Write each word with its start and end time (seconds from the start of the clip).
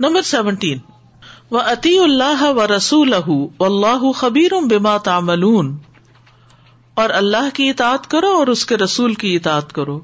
Number 0.00 0.22
seventeen. 0.22 0.78
و 1.50 1.58
عطی 1.58 1.98
اللہ 1.98 2.42
و 2.42 2.76
رسول 2.76 3.14
اللہ 3.60 4.12
خبیر 4.12 4.52
بما 4.70 4.96
تعملون۔ 4.96 5.76
اور 6.94 7.10
اللہ 7.10 7.48
کی 7.54 7.70
اطاعت 7.70 8.06
کرو 8.06 8.28
اور 8.28 8.46
اس 8.46 8.66
کے 8.66 8.76
رسول 8.76 9.14
کی 9.14 9.36
اطاعت 9.36 9.72
کرو۔ 9.72 10.00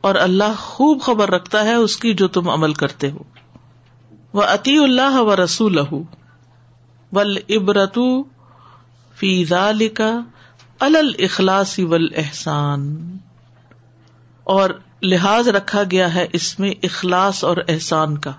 اور 0.00 0.14
اللہ 0.14 0.54
خوب 0.58 1.02
خبر 1.02 1.30
رکھتا 1.30 1.64
ہے 1.64 1.74
اس 1.74 1.96
کی 1.96 2.14
جو 2.14 2.28
تم 2.28 2.48
عمل 2.48 2.74
کرتے 2.74 3.10
ہو۔ 3.10 3.18
وہ 4.32 4.42
عطی 4.42 4.78
اللہ 4.78 5.20
و 5.20 5.44
رسول 5.44 5.78
ول 7.12 7.36
عبرت 7.50 7.98
فیضا 9.16 9.70
لکھا 9.70 10.20
الاخلاص 10.80 11.78
ول 11.78 12.08
احسان 12.16 13.16
اور 14.44 14.70
لحاظ 15.02 15.48
رکھا 15.48 15.82
گیا 15.90 16.14
ہے 16.14 16.26
اس 16.32 16.58
میں 16.58 16.70
اخلاص 16.82 17.44
اور 17.44 17.56
احسان 17.68 18.18
کا۔ 18.18 18.32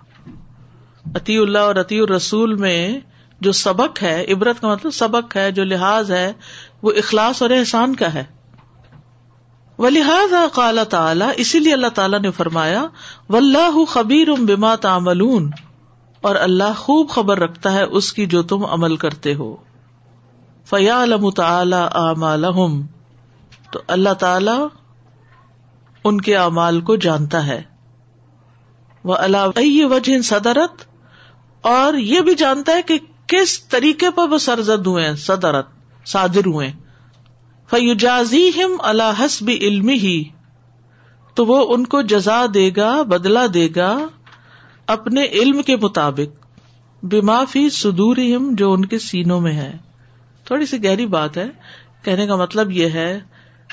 عطی 1.16 1.38
اللہ 1.38 1.58
اور 1.58 1.76
عطی 1.76 2.00
الرسول 2.00 2.56
میں 2.56 3.00
جو 3.42 3.52
سبق 3.52 4.04
ہے، 4.04 4.26
عبرت 4.30 4.62
کا 4.62 4.68
مطلب 4.68 4.92
سبق 4.92 5.36
ہے، 5.36 5.52
جو 5.52 5.64
لحاظ 5.64 6.12
ہے، 6.12 6.34
وہ 6.82 6.92
اخلاص 6.92 7.42
اور 7.42 7.50
احسان 7.50 7.96
کا 7.96 8.14
ہے۔ 8.14 8.24
وہ 9.78 9.90
لحاظ 9.90 10.34
قال 10.54 10.80
تعالیٰ، 10.90 11.30
اسی 11.36 11.60
لیے 11.60 11.74
اللہ 11.74 11.88
تعالیٰ 11.88 12.20
نے 12.20 12.32
فرمایا 12.32 12.86
و 13.30 13.38
اللہ 13.38 13.86
خبیر 13.86 14.28
بما 14.32 14.76
تعملون۔ 14.76 15.52
اور 16.22 16.36
اللہ 16.36 16.74
خوب 16.78 17.10
خبر 17.10 17.40
رکھتا 17.40 17.74
ہے 17.74 17.84
اس 17.84 18.14
کی 18.14 18.26
جو 18.26 18.44
تم 18.44 18.66
عمل 18.66 18.96
کرتے 18.96 19.36
ہو۔ 19.36 19.56
فیا 20.66 21.04
علم 21.04 21.30
تعالی 21.30 22.56
تو 23.72 23.80
اللہ 23.88 24.14
تعالی 24.14 24.68
ان 26.04 26.22
کے 26.22 26.38
اعمال 26.38 26.82
کو 26.82 26.96
جانتا 26.96 27.48
ہے۔ 27.48 27.62
وہ 29.04 29.16
اللہ 29.16 29.86
وجہ 29.86 30.22
صدرت؟ 30.22 30.93
اور 31.64 31.94
یہ 31.94 32.22
بھی 32.22 32.36
جانتا 32.36 32.72
ہے 32.72 32.82
کہ 32.82 32.98
کس 33.28 33.64
طریقے 33.64 34.12
پر 34.12 34.30
وہ 34.30 34.38
سرزد 34.38 34.88
ہوئے 34.88 35.16
صدرت، 35.16 35.66
صادر 36.06 36.46
ہوئے 36.46 36.72
فیوجازی 37.70 38.50
ہم 38.50 38.72
اللہ 38.80 39.14
حسب 39.20 39.52
علم 39.62 39.90
ہی 39.90 40.24
تو 41.34 41.46
وہ 41.46 41.74
ان 41.74 41.86
کو 41.86 42.02
جزا 42.02 42.46
دے 42.54 42.70
گا 42.78 43.02
بدلا 43.02 43.46
دے 43.54 43.70
گا 43.76 43.98
اپنے 44.88 45.26
علم 45.26 45.62
کے 45.62 45.76
مطابق۔ 45.76 46.46
بیمافی 47.06 47.70
سدور 47.70 48.18
جو 48.52 48.74
ان 48.74 48.86
کے 48.86 49.00
سینوں 49.00 49.42
میں 49.42 49.54
ہے۔ 49.54 49.78
تھوڑی 50.46 50.66
سی 50.66 50.84
گہری 50.84 51.06
بات 51.06 51.38
ہے۔ 51.38 51.48
کہنے 52.04 52.28
کا 52.28 52.36
مطلب 52.36 52.72
یہ 52.72 52.90
ہے 52.90 53.20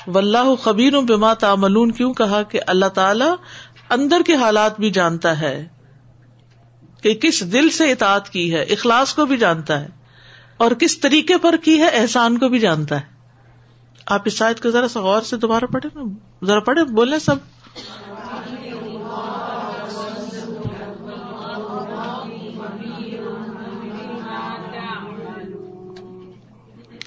و 0.06 0.56
خبیر 0.56 1.00
بما 1.00 1.34
تعملون۔ 1.34 1.92
کیوں 1.92 2.14
کہا 2.14 2.42
کہ 2.42 2.60
اللہ 2.66 2.86
تعالی 2.86 3.25
اندر 3.91 4.20
کے 4.27 4.34
حالات 4.34 4.80
بھی 4.80 4.91
جانتا 4.91 5.41
ہے۔ 5.41 5.69
کہ 7.03 7.15
کس 7.15 7.43
دل 7.53 7.70
سے 7.70 7.91
اطاعت 7.93 8.29
کی 8.31 8.53
ہے، 8.55 8.62
اخلاص 8.62 9.15
کو 9.15 9.27
بھی 9.27 9.37
جانتا 9.37 9.81
ہے، 9.81 9.89
اور 10.56 10.70
کس 10.70 10.98
طریقے 11.01 11.37
پر 11.39 11.56
کی 11.56 11.79
ہے، 11.79 11.89
احسان 11.89 12.39
کو 12.39 12.48
بھی 12.48 12.59
جانتا 12.59 13.01
ہے۔ 13.01 13.19
آپ 14.06 14.23
اس 14.25 14.33
شاید 14.33 14.61
کو 14.61 14.70
ذرا 14.70 14.89
سا 14.89 15.01
غور 15.01 15.23
سے 15.23 15.37
دوبارہ 15.37 15.65
پڑھے 15.65 15.89
ذرا 16.47 16.61
پڑھے 16.61 16.84
بولے 16.84 17.19
سب۔ 17.19 17.37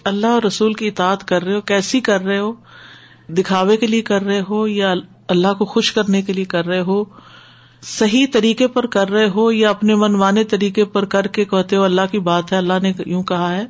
اللہ 0.03 0.27
اور 0.27 0.43
رسول 0.43 0.73
کی 0.73 0.87
اطاعت 0.87 1.27
کر 1.27 1.43
رہے 1.43 1.55
ہو، 1.55 1.61
کیسی 1.61 1.99
کر 2.01 2.21
رہے 2.21 2.39
ہو؟ 2.39 2.53
دکھاوے 3.29 3.77
کے 3.77 3.87
لیے 3.87 4.01
کر 4.01 4.21
رہے 4.21 4.41
ہو 4.49 4.67
یا 4.67 4.93
اللہ 5.27 5.53
کو 5.53 5.65
خوش 5.65 5.91
کرنے 5.91 6.21
کے 6.21 6.33
لیے 6.33 6.45
کر 6.45 6.65
رہے 6.65 6.79
ہو؟ 6.79 7.03
صحیح 7.83 8.25
طریقے 8.33 8.67
پر 8.67 8.85
کر 8.85 9.09
رہے 9.09 9.29
ہو 9.29 9.51
یا 9.51 9.69
اپنے 9.69 9.95
منوانے 9.95 10.43
طریقے 10.43 10.85
پر 10.85 11.05
کر 11.05 11.27
کے 11.27 11.45
کہتے 11.45 11.75
ہو 11.75 11.83
اللہ 11.83 12.01
کی 12.11 12.19
بات 12.19 12.51
ہے، 12.51 12.57
اللہ 12.57 12.73
نے 12.81 12.93
یوں 13.05 13.23
کہا 13.23 13.55
ہے، 13.55 13.65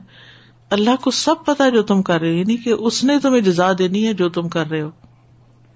اللہ 0.69 0.89
کو 1.01 1.11
سب 1.11 1.35
پتا 1.45 1.69
جو 1.69 1.83
تم 1.83 2.01
کر 2.01 2.19
رہے 2.21 2.29
ہو 2.29 2.35
یعنی 2.35 2.57
کہ 2.57 2.69
اس 2.69 3.03
نے 3.03 3.19
تمہیں 3.19 3.41
جزا 3.41 3.71
دینی 3.77 4.07
ہے 4.07 4.13
جو 4.13 4.29
تم 4.29 4.49
کر 4.49 4.69
رہے 4.69 4.81
ہو۔ 4.81 4.89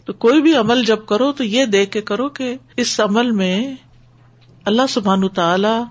تو 0.06 0.14
کوئی 0.14 0.42
بھی 0.42 0.56
عمل 0.56 0.86
جب 0.86 1.06
کرو 1.06 1.32
تو 1.32 1.44
یہ 1.44 1.66
دیکھ 1.66 1.92
کے 1.92 2.02
کرو 2.02 2.30
کہ 2.30 2.56
اس 2.78 3.00
عمل 3.00 3.32
میں 3.32 3.76
اللہ 4.66 4.82
سبحان 4.90 5.28
تعالی 5.28 5.84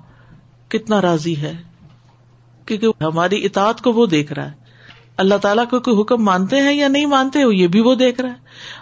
کتنا 0.68 1.02
راضی 1.02 1.36
ہے۔ 1.36 1.52
کیونکہ 2.66 3.04
ہماری 3.04 3.44
اطاعت 3.44 3.80
کو 3.80 3.92
وہ 3.92 4.06
دیکھ 4.06 4.32
رہا 4.32 4.46
ہے۔ 4.46 4.66
اللہ 5.16 5.34
تعالیٰ 5.34 5.64
کو 5.70 5.80
کوئی 5.80 6.00
حکم 6.00 6.24
مانتے 6.24 6.60
ہیں 6.60 6.72
یا 6.72 6.88
نہیں 6.88 7.06
مانتے 7.06 7.42
ہو، 7.42 7.52
یہ 7.52 7.66
بھی 7.66 7.80
وہ 7.80 7.94
دیکھ 7.94 8.20
رہا 8.20 8.28
ہے۔ 8.28 8.34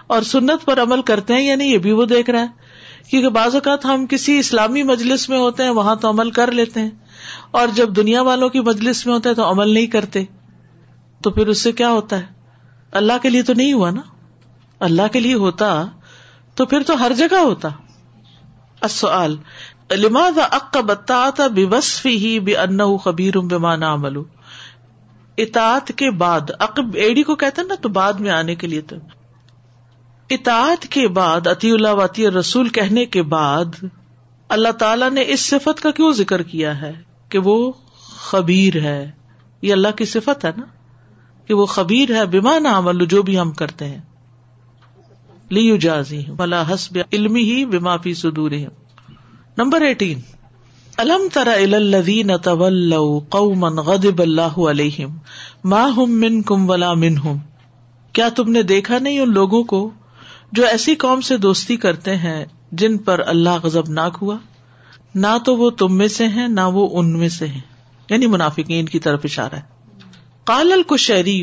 اور 0.06 0.22
سنت 0.22 0.64
پر 0.64 0.82
عمل 0.82 1.02
کرتے 1.02 1.34
ہیں 1.34 1.42
یا 1.42 1.56
نہیں، 1.56 1.68
یہ 1.68 1.78
بھی 1.78 1.92
وہ 1.92 2.04
دیکھ 2.04 2.30
رہا 2.30 2.40
ہے۔ 2.40 2.63
کیونکہ 3.10 3.28
بعض 3.28 3.54
اوقات 3.54 3.84
ہم 3.84 4.06
کسی 4.06 4.38
اسلامی 4.38 4.82
مجلس 4.82 5.28
میں 5.28 5.38
ہوتے 5.38 5.62
ہیں، 5.62 5.70
وہاں 5.70 5.96
تو 5.96 6.10
عمل 6.10 6.30
کر 6.30 6.52
لیتے 6.52 6.80
ہیں۔ 6.80 6.90
اور 7.50 7.68
جب 7.68 7.96
دنیا 7.96 8.22
والوں 8.22 8.48
کی 8.48 8.60
مجلس 8.60 9.06
میں 9.06 9.14
ہوتے 9.14 9.28
ہیں 9.28 9.36
تو 9.36 9.50
عمل 9.50 9.68
نہیں 9.68 9.86
کرتے۔ 9.86 10.24
تو 11.22 11.30
پھر 11.30 11.46
اس 11.46 11.58
سے 11.58 11.72
کیا 11.72 11.90
ہوتا 11.90 12.18
ہے؟ 12.18 12.26
اللہ 12.92 13.12
کے 13.22 13.28
لیے 13.28 13.42
تو 13.42 13.54
نہیں 13.54 13.72
ہوا 13.72 13.90
نا؟ 13.90 14.00
اللہ 14.80 15.02
کے 15.12 15.20
لیے 15.20 15.34
ہوتا 15.34 15.86
تو 16.54 16.66
پھر 16.66 16.82
تو 16.82 17.00
ہر 17.00 17.12
جگہ 17.16 17.36
ہوتا۔ 17.36 17.68
السؤال، 18.80 19.36
لماذا 19.90 20.46
عقب 20.50 20.90
الطاعت 20.90 21.40
بوصفه 21.40 22.44
بانه 22.44 22.96
خبير 22.96 23.38
بما 23.38 23.76
نعمل؟ 23.76 24.16
اطاعت 25.38 25.88
کے 25.88 26.10
بعد، 26.10 26.40
عقب 26.60 26.94
ایڑی 26.94 27.22
کو 27.22 27.34
کہتے 27.34 27.60
ہیں 27.60 27.68
نا 27.68 27.74
تو 27.74 27.88
بعد 27.88 28.12
میں 28.12 28.30
آنے 28.30 28.54
کے 28.54 28.66
لیے 28.66 28.80
تو۔ 28.80 28.96
اطاعت 30.30 30.82
کے 30.82 31.08
بعد 31.08 31.46
عطی 31.46 31.70
اللہ 31.70 31.88
وطی 31.88 32.30
رسول 32.30 32.68
کہنے 32.68 33.06
کے 33.06 33.22
بعد 33.22 33.84
اللہ 34.48 34.68
تعالی 34.68 35.04
نے 35.12 35.24
اس 35.26 35.40
صفت 35.40 35.80
کا 35.80 35.90
کیوں 35.90 36.12
ذکر 36.12 36.42
کیا 36.42 36.80
ہے 36.80 36.92
کہ 37.28 37.38
وہ 37.38 37.72
خبیر 38.06 38.80
ہے؟ 38.80 39.10
یہ 39.62 39.72
اللہ 39.72 39.88
کی 39.96 40.04
صفت 40.04 40.44
ہے 40.44 40.50
نا؟ 40.56 40.62
کہ 41.46 41.54
وہ 41.54 41.66
خبیر 41.66 42.16
ہے 42.16 42.26
بیما 42.26 42.58
نعمل، 42.58 43.06
جو 43.06 43.22
بھی 43.22 43.38
ہم 43.38 43.52
کرتے 43.52 43.84
ہیں۔ 43.84 44.00
لیو 45.48 45.76
جازی 45.76 46.22
بلا 46.36 46.74
حسب 46.74 46.98
علمی 47.12 47.42
ہی 47.42 47.64
بیما 47.64 47.96
فی 47.96 48.14
صدور 48.14 48.50
نمبر 49.58 49.80
ایٹین۔ 49.80 50.20
الم 50.96 51.28
ترا 51.32 51.52
الدین 51.52 52.36
طول 52.36 52.94
قومن 53.28 53.76
غدب 53.76 54.22
اللہ 54.22 54.58
علیہم، 54.58 55.16
ما 55.64 55.86
ہم 55.96 56.20
من 56.20 56.42
کم 56.42 56.70
ولا 56.70 56.94
من 56.94 57.16
ہم 57.16 57.36
کیا 58.12 58.28
تم 58.28 58.50
نے 58.50 58.62
دیکھا 58.62 58.98
نہیں 58.98 59.20
ان 59.20 59.32
لوگوں 59.32 59.62
کو؟ 59.62 59.90
جو 60.54 60.66
ایسی 60.66 60.94
قوم 60.94 61.20
سے 61.20 61.36
دوستی 61.36 61.76
کرتے 61.76 62.16
ہیں 62.16 62.44
جن 62.72 62.98
پر 62.98 63.20
اللہ 63.26 63.50
غزب 63.62 63.88
ناک 63.88 64.18
ہوا، 64.22 64.36
نہ 65.14 65.38
تو 65.44 65.56
وہ 65.56 65.70
تم 65.70 65.96
میں 65.96 66.08
سے 66.08 66.28
ہیں، 66.28 66.48
نہ 66.48 66.60
وہ 66.60 66.98
ان 66.98 67.18
میں 67.18 67.28
سے 67.28 67.46
ہیں۔ 67.46 67.60
یعنی 68.10 68.26
منافقین 68.26 68.86
کی 68.86 68.98
طرف 68.98 69.20
اشارہ 69.24 69.54
ہے۔ 69.54 69.60
کال 70.44 70.72
الکشری 70.72 71.42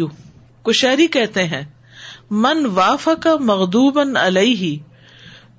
کشہری 0.64 1.08
کہتے 1.08 1.44
ہیں، 1.44 1.62
من 2.32 2.66
واف 2.66 3.10
کا 3.20 3.36
مغدوب 3.40 4.00
علیہ، 4.20 4.78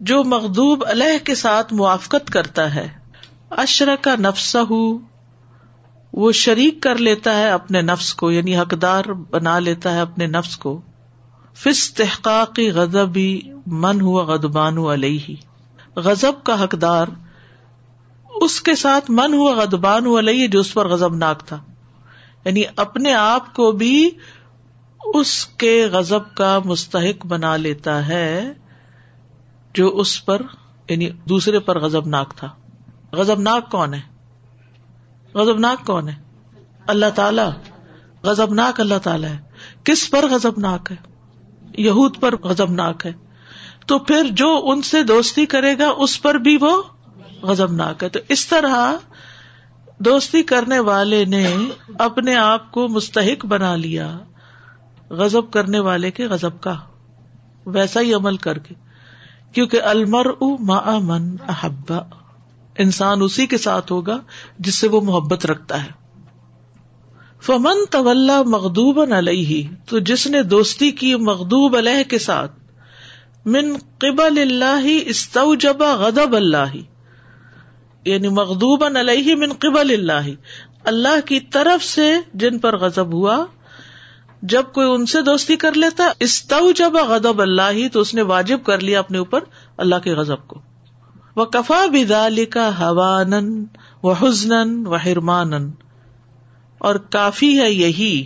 جو 0.01 0.25
مغدوب 0.25 0.85
علیہ 0.87 1.25
کے 1.25 1.35
ساتھ 1.35 1.75
موافقت 1.75 2.31
کرتا 2.31 2.75
ہے 2.75 2.89
اشر 3.51 3.89
کا 4.01 4.15
نفس 4.19 4.57
وہ 6.13 6.33
شریک 6.33 6.83
کر 6.83 6.97
لیتا 6.97 7.39
ہے 7.39 7.51
اپنے 7.51 7.81
نفس 7.81 8.15
کو 8.15 8.31
یعنی 8.31 8.59
حقدار 8.59 9.05
بنا 9.05 9.59
لیتا 9.59 9.95
ہے 9.95 10.01
اپنے 10.01 10.27
نفس 10.27 10.57
کو۔ 10.57 10.81
فس 11.55 11.95
تحقاقی 11.95 12.71
غزب 12.71 13.19
من 13.67 14.01
ہوا 14.01 14.23
غدبان 14.23 14.79
علیہ۔ 14.79 15.35
غزب 15.97 16.45
کا 16.45 16.65
حقدار 16.65 17.07
اس 18.31 18.61
کے 18.61 18.75
ساتھ 18.75 19.11
من 19.11 19.35
ہوا 19.35 19.55
غدبان 19.55 20.07
علیہ 20.07 20.49
جو 20.49 20.61
اس 20.61 20.75
پر 20.75 20.89
غزب 20.89 21.15
ناک 21.15 21.47
تھا۔ 21.47 21.61
یعنی 22.45 22.63
اپنے 22.77 23.15
آپ 23.15 23.55
کو 23.55 23.73
بھی 23.73 24.11
اس 25.15 25.47
کے 25.47 25.89
غزب 25.93 26.35
کا 26.35 26.59
مستحق 26.65 27.27
بنا 27.27 27.57
لیتا 27.57 28.09
ہے 28.09 28.53
جو 29.75 29.89
اس 29.89 30.25
پر 30.25 30.43
یعنی 30.89 31.11
دوسرے 31.29 31.59
پر 31.59 31.81
غزب 31.81 32.07
ناک 32.07 32.35
تھا۔ 32.37 32.49
غزب 33.13 33.41
ناک 33.41 33.71
کون 33.71 33.95
ہے؟ 33.95 34.01
غزب 35.35 35.59
ناک 35.59 35.87
کون 35.87 36.09
ہے؟ 36.09 36.15
اللہ 36.87 37.07
تعالی۔ 37.15 37.71
غزب 38.23 38.55
ناک 38.55 38.81
اللہ 38.81 38.99
تعالی 39.03 39.27
ہے۔ 39.27 39.39
کس 39.85 40.11
پر 40.11 40.25
غزب 40.31 40.53
ناک 40.59 40.93
ہے؟ 40.93 41.12
یہود 41.79 42.21
پر 42.21 42.37
غزب 42.37 42.71
ناک 42.71 43.07
ہے۔ 43.07 43.13
تو 43.87 43.99
پھر 43.99 44.23
جو 44.31 44.61
ان 44.65 44.83
سے 44.83 45.03
دوستی 45.03 45.47
کرے 45.47 45.79
گا، 45.79 45.89
اس 45.89 46.23
پر 46.23 46.35
بھی 46.35 46.59
وہ 46.61 46.83
غزب 47.43 47.73
ناک 47.73 48.05
ہے۔ 48.05 48.09
تو 48.09 48.21
اس 48.29 48.47
طرح 48.47 48.93
دوستی 49.99 50.43
کرنے 50.43 50.79
والے 50.79 51.25
نے 51.25 51.57
اپنے 51.99 52.37
آپ 52.37 52.73
کو 52.73 52.89
مستحق 52.89 53.47
بنا 53.47 53.77
لیا 53.77 54.19
غزب 55.11 55.51
کرنے 55.51 55.79
والے 55.79 56.11
کے 56.11 56.27
غزب 56.27 56.61
کا۔ 56.61 56.77
ویسا 57.67 58.01
ہی 58.01 58.15
عمل 58.15 58.37
کر 58.37 58.59
کے۔ 58.59 58.75
کیونکہ 59.53 59.83
المر 59.83 60.27
ما 60.41 60.99
من 60.99 61.37
احبا 61.49 61.99
انسان 62.79 63.23
اسی 63.23 63.47
کے 63.47 63.59
ساتھ 63.59 63.93
ہوگا 63.93 64.21
جس 64.59 64.75
سے 64.75 64.89
وہ 64.89 65.01
محبت 65.01 65.47
رکھتا 65.47 65.85
ہے۔ 65.85 66.02
فمن 67.43 67.85
طول 67.91 68.31
مغدوب 68.47 69.01
علیہ، 69.13 69.69
تو 69.89 69.99
جس 69.99 70.27
نے 70.27 70.43
دوستی 70.49 70.91
کی 70.91 71.15
مغدوب 71.23 71.77
علیہ 71.77 72.03
کے 72.09 72.19
ساتھ، 72.19 72.53
من 73.47 73.73
قبل 73.99 74.39
اللہ 74.41 74.87
استوجب 75.07 75.83
غضب 76.01 76.37
اللہ 76.37 76.77
یعنی 78.07 78.29
مغدوب 78.29 78.85
علیہ 78.85 79.35
من 79.37 79.53
قبل 79.59 79.91
اللہ 79.91 80.31
اللہ 80.85 81.21
کی 81.27 81.41
طرف 81.53 81.85
سے 81.85 82.13
جن 82.35 82.59
پر 82.59 82.77
غزب 82.77 83.13
ہوا، 83.13 83.37
جب 84.43 84.73
کوئی 84.73 84.89
ان 84.91 85.07
سے 85.07 85.21
دوستی 85.23 85.57
کر 85.57 85.73
لیتا 85.77 86.11
استو 86.21 86.71
جب 86.71 86.97
غدب 87.09 87.43
اللہ، 87.43 87.87
تو 87.93 88.01
اس 88.01 88.15
نے 88.15 88.23
واجب 88.31 88.63
کر 88.65 88.81
لیا 88.81 88.99
اپنے 88.99 89.19
اوپر 89.19 89.45
اللہ 89.77 89.99
کے 90.05 90.15
غزب 90.15 90.47
کو۔ 90.47 90.61
وہ 91.37 91.45
کفا 91.45 91.85
بدا 91.93 92.29
لکھا 92.29 92.69
حوان 92.81 93.33
و 94.03 94.13
حسن 94.13 94.87
و 94.87 94.95
حرمان 94.97 95.53
اور 96.83 96.95
کافی 96.95 97.61
ہے 97.61 97.73
یہی 97.73 98.25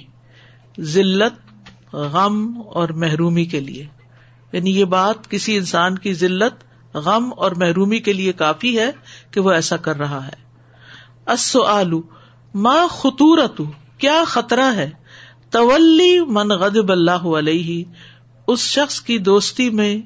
ذلت، 0.81 1.55
غم 1.94 2.62
اور 2.75 2.88
محرومی 2.88 3.44
کے 3.44 3.61
لیے۔ 3.61 3.87
یعنی 4.53 4.81
یہ 4.81 4.85
بات 4.85 5.31
کسی 5.31 5.56
انسان 5.56 5.99
کی 5.99 6.14
ذلت، 6.14 6.64
غم 6.97 7.31
اور 7.37 7.50
محرومی 7.50 7.99
کے 7.99 8.12
لیے 8.12 8.32
کافی 8.32 8.79
ہے 8.79 8.91
کہ 9.31 9.41
وہ 9.41 9.50
ایسا 9.50 9.76
کر 9.76 9.97
رہا 9.97 10.26
ہے۔ 10.26 10.44
اصو 11.26 11.62
آلو 11.62 12.03
ماں 12.55 12.88
خطورت؟ 12.88 13.61
کیا 13.99 14.25
خطرہ 14.26 14.75
ہے؟ 14.76 14.91
تولی 15.50 16.20
من 16.20 16.49
غدب 16.49 16.93
اللہ 16.93 17.38
علیہ، 17.38 17.85
اس 18.47 18.61
شخص 18.61 19.00
کی 19.00 19.19
دوستی 19.19 19.70
میں 19.70 19.99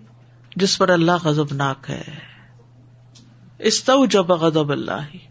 جس 0.57 0.79
پر 0.79 0.89
اللہ 0.89 1.13
غزب 1.25 1.53
ناک 1.53 1.91
ہے۔ 1.91 2.03
استو 3.59 4.07
جب 4.07 4.33
اللہ۔ 4.73 5.30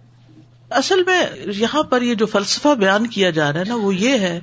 اصل 0.70 1.04
میں 1.06 1.26
یہاں 1.46 1.84
پر 1.84 2.02
یہ 2.02 2.16
جو 2.16 2.26
فلسفہ 2.26 2.76
بیان 2.76 3.08
کیا 3.08 3.30
جا 3.30 3.54
رہا 3.54 3.60
ہے 3.60 3.66
نا، 3.68 3.76
وہ 3.76 3.96
یہ 3.96 4.18
ہے 4.18 4.40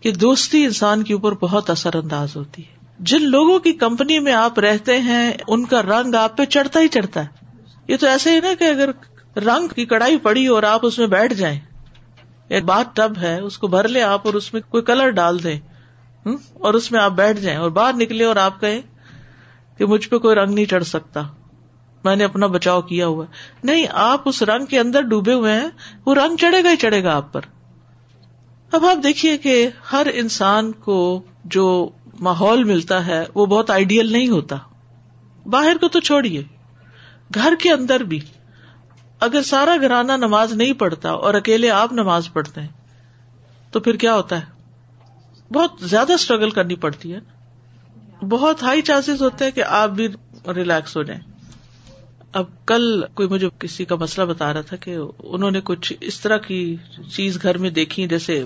کہ 0.00 0.12
دوستی 0.12 0.64
انسان 0.64 1.02
کے 1.02 1.14
اوپر 1.14 1.32
بہت 1.32 1.70
اثر 1.70 1.96
انداز 1.96 2.36
ہوتی 2.36 2.62
ہے۔ 2.62 2.86
جن 2.98 3.30
لوگوں 3.30 3.58
کی 3.58 3.72
کمپنی 3.72 4.18
میں 4.18 4.32
آپ 4.32 4.58
رہتے 4.58 4.98
ہیں، 4.98 5.32
ان 5.48 5.64
کا 5.64 5.82
رنگ 5.82 6.14
آپ 6.14 6.36
پہ 6.36 6.44
چڑھتا 6.44 6.80
ہی 6.80 6.88
چڑھتا 6.88 7.24
ہے۔ 7.24 7.46
یہ 7.88 7.96
تو 7.96 8.06
ایسے 8.06 8.30
ہی 8.30 8.40
نا 8.40 8.54
کہ 8.58 8.64
اگر 8.64 8.90
رنگ 9.38 9.68
کی 9.68 9.84
کڑائی 9.84 10.16
پڑی 10.16 10.46
اور 10.46 10.62
آپ 10.62 10.80
اس 10.82 10.98
میں 10.98 11.06
بیٹھ 11.06 11.34
جائیں، 11.34 11.60
ایک 12.48 12.64
بات 12.64 12.96
ٹب 12.96 13.12
ہے، 13.20 13.40
اس 13.40 13.58
کو 13.58 13.66
بھر 13.66 13.88
لے 13.88 14.02
آپ 14.02 14.20
اور 14.24 14.34
اس 14.34 14.52
میں 14.52 14.60
کوئی 14.68 14.82
کلر 14.82 15.10
ڈال 15.10 15.42
دیں 15.44 15.58
اور 16.52 16.74
اس 16.74 16.92
میں 16.92 17.00
آپ 17.00 17.12
بیٹھ 17.12 17.40
جائیں 17.40 17.58
اور 17.58 17.70
باہر 17.70 17.94
نکلے 17.94 18.24
اور 18.24 18.36
آپ 18.36 18.60
کہیں 18.60 18.80
کہ 19.78 19.86
مجھ 19.86 20.08
پہ 20.08 20.18
کوئی 20.18 20.36
رنگ 20.36 20.54
نہیں 20.54 20.64
چڑھ 20.64 20.84
سکتا۔ 20.84 21.22
میں 22.04 22.16
نے 22.16 22.24
اپنا 22.24 22.46
بچاؤ 22.46 22.82
کیا 22.82 23.06
ہوا 23.06 23.24
نہیں، 23.64 23.86
آپ 23.92 24.22
اس 24.24 24.42
رنگ 24.42 24.66
کے 24.66 24.80
اندر 24.80 25.02
ڈوبے 25.02 25.32
ہوئے 25.32 25.52
ہیں، 25.52 25.68
وہ 26.06 26.14
رنگ 26.14 26.36
چڑھے 26.36 26.64
گا 26.64 26.70
ہی 26.70 26.76
چڑھے 26.76 27.04
گا 27.04 27.16
آپ 27.16 27.32
پر۔ 27.32 27.40
اب 28.72 28.86
آپ 28.86 29.02
دیکھیے 29.02 29.38
کہ 29.38 29.68
ہر 29.92 30.06
انسان 30.14 30.72
کو 30.72 31.22
جو 31.44 31.88
ماحول 32.20 32.64
ملتا 32.64 33.06
ہے، 33.06 33.24
وہ 33.34 33.46
بہت 33.46 33.70
آئیڈیل 33.70 34.12
نہیں 34.12 34.28
ہوتا۔ 34.28 34.56
باہر 35.46 35.76
کو 35.80 35.88
تو 35.88 36.00
چھوڑیے، 36.00 36.44
گھر 37.34 37.52
کے 37.58 37.72
اندر 37.72 38.00
بھی۔ 38.00 38.20
اگر 39.20 39.42
سارا 39.42 39.76
گھرانہ 39.80 40.12
نماز 40.12 40.52
نہیں 40.52 40.72
پڑھتا 40.72 41.10
اور 41.10 41.34
اکیلے 41.34 41.70
آپ 41.70 41.92
نماز 41.92 42.32
پڑھتے 42.32 42.60
ہیں، 42.60 42.68
تو 43.70 43.80
پھر 43.80 43.96
کیا 43.96 44.14
ہوتا 44.14 44.40
ہے؟ 44.40 44.58
بہت 45.52 45.70
زیادہ 45.80 46.12
اسٹرگل 46.12 46.50
کرنی 46.50 46.74
پڑتی 46.74 47.14
ہے۔ 47.14 47.20
بہت 48.26 48.62
ہائی 48.62 48.82
چانسز 48.82 49.22
ہوتے 49.22 49.44
ہیں 49.44 49.50
کہ 49.50 49.64
آپ 49.64 49.88
بھی 49.88 50.08
ریلیکس 50.54 50.96
ہو 50.96 51.02
جائیں۔ 51.02 51.27
اب 52.32 52.44
کل 52.66 53.02
کوئی 53.14 53.28
مجھے 53.28 53.48
کسی 53.58 53.84
کا 53.84 53.94
مسئلہ 53.94 54.26
بتا 54.26 54.52
رہا 54.52 54.60
تھا 54.60 54.76
کہ 54.76 54.96
انہوں 55.18 55.50
نے 55.50 55.60
کچھ 55.64 55.92
اس 56.00 56.20
طرح 56.20 56.36
کی 56.36 56.76
چیز 57.12 57.42
گھر 57.42 57.58
میں 57.58 57.70
دیکھی 57.70 58.06
جیسے 58.06 58.44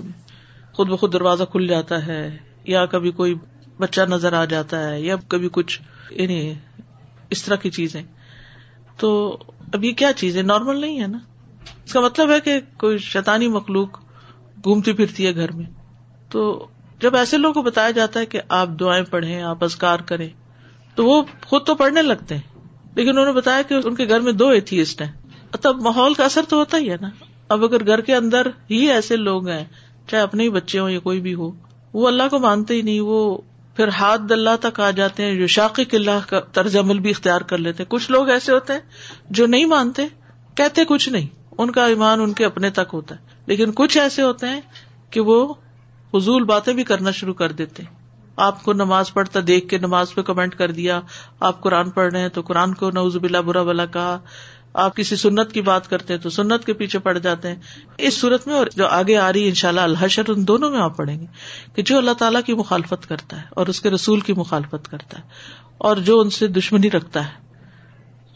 خود 0.73 0.89
بخود 0.89 1.13
دروازہ 1.13 1.43
کھل 1.43 1.67
جاتا 1.67 2.05
ہے 2.05 2.37
یا 2.65 2.85
کبھی 2.85 3.11
کوئی 3.11 3.35
بچہ 3.79 4.01
نظر 4.01 4.33
آ 4.33 4.45
جاتا 4.45 4.89
ہے 4.89 5.01
یا 5.01 5.15
کبھی 5.27 5.49
کچھ 5.51 5.81
یعنی 6.11 6.53
اس 7.29 7.43
طرح 7.43 7.55
کی 7.55 7.69
چیزیں۔ 7.69 8.03
تو 8.97 9.37
اب 9.73 9.83
یہ 9.83 9.91
کیا 9.91 10.13
چیز 10.13 10.37
ہے 10.37 10.41
نارمل 10.41 10.81
نہیں 10.81 11.01
ہے 11.01 11.07
نا؟ 11.07 11.17
اس 11.85 11.93
کا 11.93 11.99
مطلب 11.99 12.31
ہے 12.31 12.39
کہ 12.39 12.59
کوئی 12.77 12.97
شیطانی 12.97 13.47
مخلوق 13.47 13.99
گھومتی 14.63 14.93
پھرتی 14.93 15.25
ہے 15.25 15.35
گھر 15.35 15.51
میں۔ 15.51 15.65
تو 16.29 16.67
جب 16.99 17.15
ایسے 17.15 17.37
لوگوں 17.37 17.53
کو 17.53 17.61
بتایا 17.61 17.91
جاتا 17.91 18.19
ہے 18.19 18.25
کہ 18.25 18.41
آپ 18.49 18.69
دعائیں 18.79 19.05
پڑھیں، 19.05 19.41
آپ 19.41 19.63
ازکار 19.63 19.99
کریں، 19.99 20.29
تو 20.95 21.05
وہ 21.05 21.23
خود 21.45 21.65
تو 21.65 21.75
پڑھنے 21.75 22.01
لگتے 22.01 22.35
ہیں۔ 22.35 22.52
لیکن 22.95 23.09
انہوں 23.09 23.25
نے 23.25 23.31
بتایا 23.31 23.61
کہ 23.61 23.73
ان 23.83 23.95
کے 23.95 24.07
گھر 24.07 24.19
میں 24.19 24.31
دو 24.31 24.47
ایتھیسٹ 24.47 25.01
ہیں۔ 25.01 25.11
تب 25.61 25.81
ماحول 25.81 26.13
کا 26.13 26.25
اثر 26.25 26.41
تو 26.49 26.57
ہوتا 26.57 26.77
ہی 26.77 26.91
ہے 26.91 26.95
نا۔ 27.01 27.09
اب 27.49 27.63
اگر 27.63 27.87
گھر 27.87 28.01
کے 28.01 28.15
اندر 28.15 28.47
ہی 28.71 28.89
ایسے 28.89 29.15
لوگ 29.15 29.47
ہیں، 29.47 29.65
چاہے 30.07 30.23
اپنے 30.23 30.43
ہی 30.43 30.49
بچے 30.49 30.79
ہوں 30.79 30.89
یا 30.89 30.99
کوئی 30.99 31.21
بھی 31.21 31.33
ہو، 31.33 31.51
وہ 31.93 32.07
اللہ 32.07 32.23
کو 32.31 32.39
مانتے 32.39 32.73
ہی 32.73 32.81
نہیں، 32.81 32.99
وہ 32.99 33.37
پھر 33.75 33.87
ہاتھ 33.87 34.21
اللہ 34.29 34.49
تک 34.61 34.79
آ 34.79 34.91
جاتے 34.91 35.23
ہیں، 35.23 35.35
جو 35.35 35.47
شاقق 35.47 35.93
اللہ 35.93 36.29
کا 36.29 36.39
طرز 36.39 36.77
عمل 36.77 36.99
بھی 36.99 37.09
اختیار 37.09 37.41
کر 37.41 37.57
لیتے 37.57 37.83
کچھ 37.87 38.11
لوگ 38.11 38.29
ایسے 38.29 38.51
ہوتے 38.51 38.73
ہیں 38.73 38.79
جو 39.29 39.47
نہیں 39.47 39.65
مانتے، 39.65 40.07
کہتے 40.55 40.85
کچھ 40.85 41.09
نہیں۔ 41.09 41.27
ان 41.57 41.71
کا 41.71 41.85
ایمان 41.85 42.21
ان 42.21 42.33
کے 42.33 42.45
اپنے 42.45 42.69
تک 42.69 42.89
ہوتا 42.93 43.15
ہے۔ 43.15 43.21
لیکن 43.45 43.71
کچھ 43.71 43.97
ایسے 43.97 44.21
ہوتے 44.21 44.47
ہیں 44.47 44.61
کہ 45.09 45.19
وہ 45.19 45.53
فضول 46.11 46.43
باتیں 46.43 46.73
بھی 46.73 46.83
کرنا 46.83 47.11
شروع 47.11 47.33
کر 47.33 47.51
دیتے 47.51 47.83
آپ 48.35 48.63
کو 48.63 48.73
نماز 48.73 49.13
پڑھتا 49.13 49.39
دیکھ 49.47 49.69
کے 49.69 49.77
نماز 49.77 50.13
پہ 50.13 50.21
کمنٹ 50.21 50.55
کر 50.55 50.71
دیا، 50.71 51.01
آپ 51.39 51.61
قرآن 51.61 51.89
پڑھ 51.89 52.11
رہے 52.11 52.21
ہیں 52.21 52.29
تو 52.29 52.41
قرآن 52.41 52.73
کو 52.73 52.91
نوز 52.91 53.17
بلا 53.17 53.41
برا 53.41 53.63
بلا 53.63 53.85
کہا۔ 53.85 54.19
آپ 54.73 54.95
کسی 54.95 55.15
سنت 55.15 55.51
کی 55.51 55.61
بات 55.61 55.89
کرتے 55.89 56.13
ہیں 56.13 56.21
تو 56.21 56.29
سنت 56.29 56.65
کے 56.65 56.73
پیچھے 56.73 56.99
پڑ 56.99 57.17
جاتے 57.17 57.47
ہیں۔ 57.47 57.55
اس 57.97 58.21
صورت 58.21 58.47
میں 58.47 58.55
اور 58.55 58.67
جو 58.75 58.87
آگے 58.87 59.17
آ 59.17 59.33
رہی 59.33 59.43
ہے 59.43 59.49
ان 59.49 59.53
شاء 59.53 59.69
اللہ 59.69 59.81
الحشر، 59.81 60.23
ان 60.27 60.47
دونوں 60.47 60.69
میں 60.69 60.79
آپ 60.79 60.97
پڑھیں 60.97 61.19
گے 61.19 61.25
کہ 61.75 61.81
جو 61.81 61.97
اللہ 61.97 62.11
تعالیٰ 62.11 62.41
کی 62.45 62.53
مخالفت 62.53 63.09
کرتا 63.09 63.37
ہے 63.37 63.45
اور 63.49 63.67
اس 63.67 63.81
کے 63.81 63.89
رسول 63.89 64.19
کی 64.19 64.33
مخالفت 64.33 64.87
کرتا 64.87 65.17
ہے 65.17 65.23
اور 65.77 65.97
جو 65.97 66.19
ان 66.19 66.29
سے 66.29 66.47
دشمنی 66.47 66.91
رکھتا 66.91 67.25
ہے، 67.25 67.31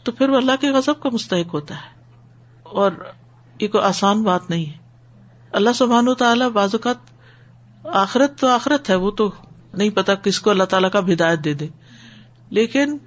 تو 0.02 0.12
پھر 0.12 0.28
وہ 0.28 0.36
اللہ 0.36 0.52
کے 0.60 0.70
غضب 0.70 1.00
کا 1.00 1.08
مستحق 1.12 1.54
ہوتا 1.54 1.74
ہے۔ 1.74 2.02
اور 2.62 2.92
یہ 3.60 3.68
کوئی 3.68 3.84
آسان 3.84 4.22
بات 4.22 4.50
نہیں 4.50 4.66
ہے۔ 4.66 4.78
اللہ 5.52 5.70
سبحان 5.74 6.08
و 6.08 6.14
تعالیٰ 6.14 6.48
بعض 6.48 6.74
اوقات 6.74 6.96
آخرت 7.84 8.38
تو 8.38 8.48
آخرت 8.48 8.90
ہے، 8.90 8.94
وہ 8.94 9.10
تو 9.10 9.30
نہیں 9.78 9.90
پتا 9.90 10.14
کس 10.14 10.40
کو 10.40 10.50
اللہ 10.50 10.64
تعالیٰ 10.64 10.90
کا 10.90 10.98
ہدایت 10.98 11.44
دے 11.44 11.54
دے۔ 11.54 11.66
لیکن 12.50 12.98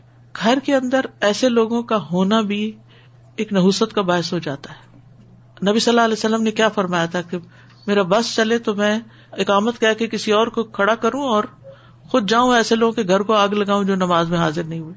گھر 0.44 0.58
کے 0.64 0.76
اندر 0.76 1.02
ایسے 1.22 1.50
لوگوں 1.50 1.84
کا 1.84 1.98
ہونا 2.12 2.42
بھی 2.42 2.72
ایک 3.36 3.54
نحوست 3.54 3.94
کا 3.94 4.02
باعث 4.02 4.34
ہو 4.34 4.40
جاتا 4.40 4.74
ہے۔ 4.74 5.00
نبی 5.70 5.80
صلی 5.80 5.92
اللہ 5.92 6.02
علیہ 6.02 6.14
وسلم 6.14 6.44
نے 6.44 6.52
کیا 6.52 6.70
فرمایا 6.70 7.06
تھا 7.06 7.22
کہ 7.22 7.38
میرا 7.88 8.02
بس 8.02 8.36
چلے 8.36 8.58
تو 8.58 8.76
میں 8.76 9.00
اقامت 9.32 9.80
کہہ 9.80 9.94
کے 10.00 10.08
کسی 10.08 10.32
اور 10.32 10.48
کو 10.48 10.64
کھڑا 10.64 10.96
کروں 10.96 11.22
اور 11.22 11.44
خود 12.04 12.30
جاؤں 12.30 12.56
ایسے 12.56 12.76
لوگوں 12.76 12.94
کے 12.94 13.04
گھر 13.08 13.20
کو 13.20 13.34
آگ 13.34 13.50
لگاؤں 13.50 13.84
جو 13.84 13.96
نماز 13.96 14.30
میں 14.30 14.38
حاضر 14.38 14.64
نہیں 14.64 14.80
ہوئے۔ 14.80 14.96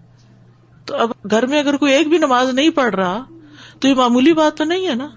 تو 0.86 0.96
اب 0.96 1.10
گھر 1.30 1.46
میں 1.46 1.58
اگر 1.58 1.76
کوئی 1.76 1.92
ایک 1.92 2.08
بھی 2.08 2.18
نماز 2.18 2.48
نہیں 2.48 2.70
پڑھ 2.70 2.94
رہا، 2.94 3.24
تو 3.80 3.88
یہ 3.88 3.94
معمولی 3.94 4.32
بات 4.32 4.58
تو 4.58 4.64
نہیں 4.64 4.88
ہے 4.88 4.94
نا؟ 4.94 5.08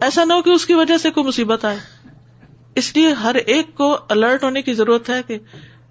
ایسا 0.00 0.24
نہ 0.24 0.32
ہو 0.32 0.42
کہ 0.42 0.50
اس 0.50 0.66
کی 0.66 0.74
وجہ 0.74 0.96
سے 0.96 1.10
کوئی 1.10 1.26
مصیبت 1.26 1.64
آئے۔ 1.64 1.78
اس 2.74 2.96
لیے 2.96 3.12
ہر 3.12 3.34
ایک 3.34 3.74
کو 3.74 3.98
الرٹ 4.08 4.44
ہونے 4.44 4.62
کی 4.62 4.74
ضرورت 4.74 5.10
ہے 5.10 5.22
کہ 5.26 5.38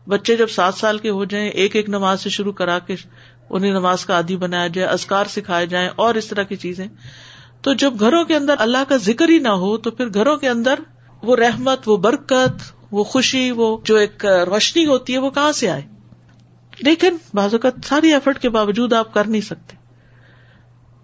بچے 0.08 0.36
جب 0.36 0.48
سات 0.48 0.74
سال 0.76 0.98
کے 0.98 1.10
ہو 1.10 1.26
جائیں، 1.26 1.50
ایک 1.50 1.76
ایک 1.76 1.90
نماز 1.90 2.22
سے 2.22 2.30
شروع 2.30 2.52
کرا 2.52 2.80
کے 2.80 2.96
انہیں 3.50 3.72
نماز 3.72 4.06
کا 4.06 4.14
عادی 4.14 4.36
بنایا 4.36 4.68
جائے 4.68 4.88
ازکار 4.88 5.26
سکھائے 5.26 5.68
جائیں 5.68 5.90
اور 5.96 6.16
اس 6.16 6.28
طرح 6.28 6.44
کی 6.44 6.56
چیزیں۔ 6.56 6.88
تو 7.62 7.74
جب 7.74 7.94
گھروں 8.00 8.26
کے 8.26 8.36
اندر 8.36 8.56
اللہ 8.60 8.78
کا 8.90 8.98
ذکر 8.98 9.30
ہی 9.30 9.40
نہ 9.40 9.48
ہو، 9.48 9.78
تو 9.78 9.92
پھر 9.92 10.14
گھروں 10.14 10.38
کے 10.38 10.50
اندر 10.50 10.74
وہ 11.24 11.36
رحمت، 11.36 11.90
وہ 11.90 11.98
برکت، 11.98 12.74
وہ 12.92 13.04
خوشی، 13.04 13.52
وہ 13.52 13.78
جو 13.84 13.96
ایک 13.96 14.26
روشنی 14.26 14.86
ہوتی 14.86 15.14
ہے، 15.14 15.18
وہ 15.18 15.30
کہاں 15.30 15.52
سے 15.52 15.70
آئے؟ 15.70 15.82
لیکن 16.80 17.18
بعض 17.34 17.54
اوقات 17.54 17.74
ساری 17.86 18.14
ایفرٹ 18.14 18.40
کے 18.40 18.50
باوجود 18.50 18.94
آپ 18.94 19.14
کر 19.14 19.28
نہیں 19.28 19.42
سکتے۔ 19.42 19.78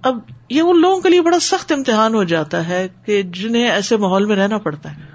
اب 0.01 0.19
یہ 0.49 0.61
ان 0.61 0.81
لوگوں 0.81 1.01
کے 1.01 1.09
لیے 1.09 1.21
بڑا 1.21 1.39
سخت 1.39 1.71
امتحان 1.71 2.13
ہو 2.13 2.23
جاتا 2.23 2.67
ہے 2.67 2.87
کہ 3.05 3.21
جنہیں 3.21 3.69
ایسے 3.69 3.97
ماحول 3.97 4.25
میں 4.25 4.35
رہنا 4.35 4.57
پڑتا 4.57 4.97
ہے۔ 4.97 5.12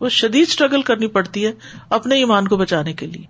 وہ 0.00 0.08
شدید 0.08 0.48
اسٹرگل 0.48 0.82
کرنی 0.82 1.06
پڑتی 1.06 1.46
ہے 1.46 1.52
اپنے 1.88 2.14
ایمان 2.14 2.48
کو 2.48 2.56
بچانے 2.56 2.92
کے 2.92 3.06
لیے۔ 3.06 3.24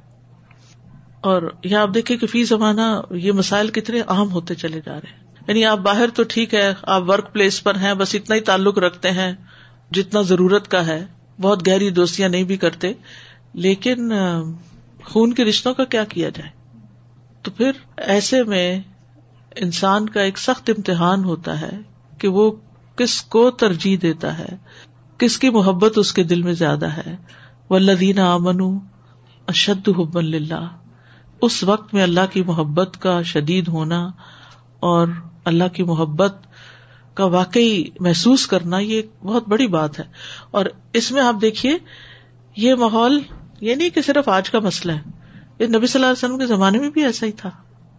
اور 1.20 1.52
یہاں 1.64 1.82
آپ 1.82 1.88
دیکھیں 1.94 2.16
کہ 2.16 2.26
فی 2.26 2.44
زمانہ 2.44 3.00
یہ 3.10 3.32
مسائل 3.32 3.68
کتنے 3.68 4.00
اہم 4.00 4.30
ہوتے 4.30 4.54
چلے 4.54 4.80
جا 4.84 4.94
رہے 4.94 5.08
ہیں۔ 5.12 5.34
یعنی 5.48 5.64
آپ 5.64 5.78
باہر 5.78 6.08
تو 6.14 6.22
ٹھیک 6.28 6.54
ہے، 6.54 6.74
آپ 6.82 7.10
ورک 7.10 7.32
پلیس 7.32 7.64
پر 7.64 7.74
ہیں، 7.74 7.94
بس 7.94 8.14
اتنا 8.14 8.36
ہی 8.36 8.40
تعلق 8.40 8.78
رکھتے 8.78 9.10
ہیں 9.10 9.32
جتنا 9.90 10.22
ضرورت 10.22 10.68
کا 10.68 10.86
ہے۔ 10.86 11.06
بہت 11.40 11.68
گہری 11.68 11.90
دوستیاں 11.90 12.28
نہیں 12.28 12.44
بھی 12.44 12.56
کرتے، 12.56 12.92
لیکن 13.54 14.12
خون 15.04 15.32
کے 15.32 15.44
رشتوں 15.44 15.74
کا 15.74 15.84
کیا 15.84 16.04
کیا 16.04 16.28
جائے؟ 16.28 16.50
تو 17.42 17.50
پھر 17.50 17.70
ایسے 17.96 18.42
میں 18.42 18.80
انسان 19.56 20.08
کا 20.08 20.20
ایک 20.20 20.38
سخت 20.38 20.70
امتحان 20.76 21.24
ہوتا 21.24 21.60
ہے 21.60 21.70
کہ 22.18 22.28
وہ 22.28 22.50
کس 22.96 23.22
کو 23.22 23.50
ترجیح 23.50 23.96
دیتا 24.02 24.38
ہے؟ 24.38 24.56
کس 25.20 25.38
کی 25.38 25.50
محبت 25.50 25.98
اس 25.98 26.12
کے 26.12 26.22
دل 26.22 26.42
میں 26.42 26.52
زیادہ 26.52 26.86
ہے؟ 26.86 27.16
ولدین 27.70 28.18
امن 28.18 28.78
اشد 29.46 29.88
حب 29.88 30.18
اللہ 30.18 30.76
اس 31.42 31.64
وقت 31.64 31.94
میں 31.94 32.02
اللہ 32.02 32.20
کی 32.32 32.42
محبت 32.42 32.96
کا 33.00 33.22
شدید 33.22 33.68
ہونا 33.68 34.10
اور 34.80 35.08
اللہ 35.44 35.64
کی 35.72 35.82
محبت 35.82 36.46
کا 37.14 37.24
واقعی 37.24 37.84
محسوس 38.00 38.46
کرنا 38.46 38.78
یہ 38.78 39.02
بہت 39.22 39.48
بڑی 39.48 39.66
بات 39.66 39.98
ہے۔ 39.98 40.04
اور 40.50 40.66
اس 40.92 41.12
میں 41.12 41.22
آپ 41.22 41.34
دیکھیے، 41.42 41.78
یہ 42.56 42.74
ماحول 42.74 43.20
یہ 43.60 43.74
نہیں 43.74 43.90
کہ 43.90 44.02
صرف 44.02 44.28
آج 44.28 44.50
کا 44.50 44.58
مسئلہ 44.58 44.92
ہے۔ 44.92 45.10
یہ 45.58 45.66
نبی 45.66 45.86
صلی 45.86 46.02
اللہ 46.02 46.06
علیہ 46.06 46.24
وسلم 46.24 46.38
کے 46.38 46.46
زمانے 46.46 46.78
میں 46.78 46.90
بھی 46.90 47.04
ایسا 47.04 47.26
ہی 47.26 47.32
تھا۔ 47.32 47.50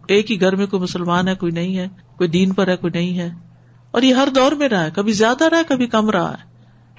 ایک 0.08 0.30
ہی 0.30 0.40
گھر 0.40 0.56
میں 0.56 0.66
کوئی 0.66 0.82
مسلمان 0.82 1.28
ہے، 1.28 1.34
کوئی 1.34 1.52
نہیں 1.52 1.78
ہے، 1.78 1.88
کوئی 2.16 2.28
دین 2.28 2.52
پر 2.52 2.68
ہے، 2.68 2.76
کوئی 2.76 2.92
نہیں 2.92 3.18
ہے۔ 3.18 3.30
اور 3.90 4.02
یہ 4.02 4.14
ہر 4.14 4.28
دور 4.34 4.52
میں 4.52 4.68
رہا 4.68 4.84
ہے، 4.84 4.90
کبھی 4.94 5.12
زیادہ 5.12 5.44
رہا 5.44 5.58
ہے، 5.58 5.62
کبھی 5.68 5.86
کم 5.86 6.10
رہا 6.10 6.30
ہے۔ 6.30 6.51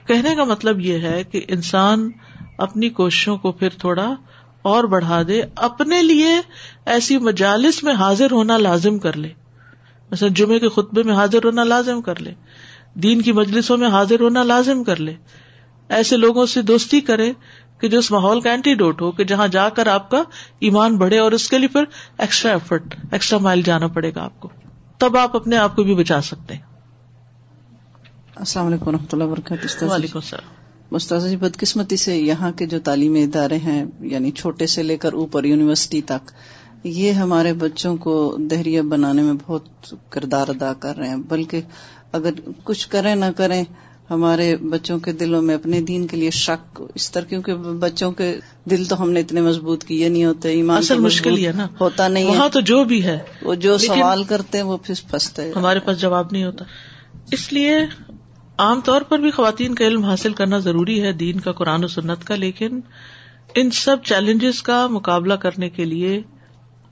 کہنے 0.07 0.35
کا 0.35 0.43
مطلب 0.43 0.79
یہ 0.79 0.99
ہے 0.99 1.23
کہ 1.23 1.41
انسان 1.47 2.11
اپنی 2.57 2.89
کوششوں 2.89 3.37
کو 3.37 3.51
پھر 3.51 3.69
تھوڑا 3.69 4.15
اور 4.61 4.83
بڑھا 4.83 5.21
دے، 5.27 5.41
اپنے 5.55 6.01
لیے 6.01 6.39
ایسی 6.85 7.17
مجالس 7.17 7.83
میں 7.83 7.93
حاضر 7.93 8.31
ہونا 8.31 8.57
لازم 8.57 8.99
کر 8.99 9.17
لے۔ 9.17 9.29
مثلا 10.11 10.29
جمعے 10.35 10.59
کے 10.59 10.69
خطبے 10.69 11.03
میں 11.03 11.13
حاضر 11.13 11.45
ہونا 11.45 11.63
لازم 11.63 12.01
کر 12.01 12.19
لے، 12.19 12.33
دین 12.93 13.21
کی 13.21 13.31
مجلسوں 13.31 13.77
میں 13.77 13.87
حاضر 13.87 14.19
ہونا 14.19 14.43
لازم 14.43 14.83
کر 14.83 14.95
لے۔ 14.95 15.13
ایسے 15.89 16.17
لوگوں 16.17 16.45
سے 16.45 16.61
دوستی 16.61 17.01
کرے 17.01 17.31
کہ 17.77 17.87
جو 17.87 17.99
اس 17.99 18.11
ماحول 18.11 18.41
کا 18.41 18.49
اینٹیڈوٹ 18.49 19.01
ہو، 19.01 19.11
کہ 19.11 19.23
جہاں 19.23 19.47
جا 19.47 19.69
کر 19.69 19.87
آپ 19.87 20.11
کا 20.11 20.23
ایمان 20.59 20.97
بڑھے 20.97 21.19
اور 21.19 21.31
اس 21.31 21.49
کے 21.49 21.57
لیے 21.57 21.67
پھر 21.67 21.83
ایکسٹرا 22.17 22.51
ایفرٹ 22.51 22.95
ایکسٹرا 23.11 23.39
مائل 23.39 23.61
جانا 23.61 23.87
پڑے 23.87 24.11
گا 24.15 24.23
آپ 24.23 24.39
کو۔ 24.39 24.49
تب 24.97 25.17
آپ 25.17 25.35
اپنے 25.35 25.57
آپ 25.57 25.75
کو 25.75 25.83
بھی 25.83 25.95
بچا 25.95 26.21
سکتے 26.21 26.53
ہیں۔ 26.53 26.72
السلام 28.35 28.67
علیکم 28.67 28.87
و 28.87 28.91
رحمۃ 28.91 29.13
اللہ 29.13 29.23
وبرکاتہ 29.23 29.83
وعلیکم 29.85 30.17
السلام۔ 30.17 30.51
مستاذ 30.91 31.29
جی 31.29 31.35
بدقسمتی 31.35 31.95
سے 31.95 32.17
یہاں 32.17 32.51
کے 32.51 32.65
جو 32.65 32.79
تعلیمی 32.79 33.23
ادارے 33.23 33.57
ہیں 33.57 33.83
یعنی 33.99 34.31
چھوٹے 34.31 34.67
سے 34.67 34.83
لے 34.83 34.97
کر 34.97 35.13
اوپر 35.13 35.43
یونیورسٹی 35.43 36.01
تک 36.01 36.31
یہ 36.83 37.11
ہمارے 37.11 37.53
بچوں 37.53 37.95
کو 37.97 38.13
دہریہ 38.51 38.81
بنانے 38.81 39.21
میں 39.21 39.33
بہت 39.47 39.67
کردار 40.09 40.47
ادا 40.47 40.73
کر 40.73 40.97
رہے 40.97 41.09
ہیں۔ 41.09 41.15
بلکہ 41.15 41.61
اگر 42.11 42.31
کچھ 42.63 42.87
کریں 42.89 43.15
نہ 43.15 43.25
کریں 43.37 43.63
ہمارے 44.09 44.55
بچوں 44.69 44.97
کے 44.99 45.11
دلوں 45.11 45.41
میں 45.41 45.55
اپنے 45.55 45.81
دین 45.81 46.07
کے 46.07 46.17
لیے 46.17 46.29
شک 46.29 46.81
اس 46.95 47.11
طرح 47.11 47.25
کیونکہ 47.25 47.53
بچوں 47.79 48.11
کے 48.11 48.35
دل 48.69 48.85
تو 48.85 49.01
ہم 49.01 49.11
نے 49.11 49.19
اتنے 49.19 49.41
مضبوط 49.41 49.83
کیے 49.83 50.09
نہیں 50.09 50.25
ہوتے 50.25 50.49
ایمان 50.49 50.77
اصل 50.77 50.99
مشکل 50.99 51.37
ہی 51.37 51.47
ہے 51.47 51.51
نا۔ 51.51 51.67
ہوتا 51.81 52.07
نہیں 52.07 52.25
وہاں 52.25 52.49
تو 52.49 52.59
جو 52.61 52.83
بھی 52.83 53.03
ہے 53.03 53.17
وہ 53.41 53.55
جو 53.55 53.77
سوال 53.77 54.23
کرتے 54.23 54.57
ہیں 54.57 54.65
وہ 54.65 54.77
پھر 54.83 54.95
پھنستے 55.09 55.51
ہمارے 55.55 55.79
پاس 55.79 56.01
جواب 56.01 56.31
نہیں 56.31 56.43
ہوتا۔ 56.43 56.65
اس 57.31 57.51
لیے 57.53 57.77
عام 58.59 58.81
طور 58.81 59.01
پر 59.01 59.19
بھی 59.19 59.31
خواتین 59.31 59.75
کا 59.75 59.85
علم 59.85 60.03
حاصل 60.05 60.33
کرنا 60.33 60.57
ضروری 60.57 61.01
ہے، 61.03 61.11
دین 61.11 61.39
کا، 61.39 61.51
قرآن 61.51 61.83
و 61.83 61.87
سنت 61.87 62.23
کا، 62.23 62.35
لیکن 62.35 62.79
ان 63.55 63.71
سب 63.71 64.03
چیلنجز 64.03 64.61
کا 64.63 64.87
مقابلہ 64.87 65.33
کرنے 65.33 65.69
کے 65.69 65.85
لیے 65.85 66.21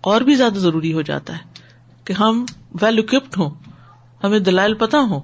اور 0.01 0.21
بھی 0.21 0.35
زیادہ 0.35 0.59
ضروری 0.59 0.93
ہو 0.93 1.01
جاتا 1.01 1.33
ہے 1.33 1.59
کہ 2.05 2.13
ہم 2.13 2.45
ویل 2.81 2.97
اکوپڈ 2.97 3.37
ہوں، 3.37 3.49
ہمیں 4.23 4.39
دلائل 4.39 4.73
پتہ 4.73 4.97
ہوں۔ 4.97 5.19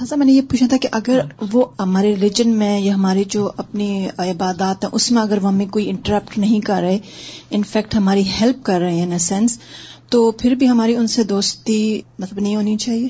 ہاں 0.00 0.16
میں 0.16 0.26
نے 0.26 0.32
یہ 0.32 0.40
پوچھا 0.40 0.66
تھا 0.66 0.76
کہ 0.76 0.88
اگر 0.92 1.18
وہ 1.52 1.64
ہمارے 1.80 2.14
ریلیجن 2.14 2.50
میں 2.50 2.80
یا 2.80 2.94
ہماری 2.94 3.24
جو 3.24 3.50
اپنی 3.56 4.08
عبادات 4.18 4.84
ہیں، 4.84 4.90
اس 4.94 5.12
میں 5.12 5.22
اگر 5.22 5.38
وہ 5.42 5.48
ہمیں 5.48 5.66
کوئی 5.66 5.88
انٹرپٹ 5.90 6.38
نہیں 6.38 6.60
کر 6.60 6.80
رہے 6.80 6.98
انفیکٹ 7.50 7.94
ہماری 7.94 8.22
ہیلپ 8.40 8.64
کر 8.64 8.80
رہے 8.80 8.94
ہیں 8.94 9.12
ان 9.12 9.18
سینس 9.18 9.58
تو 10.10 10.30
پھر 10.30 10.54
بھی 10.54 10.68
ہماری 10.68 10.96
ان 10.96 11.06
سے 11.06 11.22
دوستی 11.24 12.00
مطلب 12.18 12.40
نہیں 12.40 12.56
ہونی 12.56 12.76
چاہیے؟ 12.76 13.08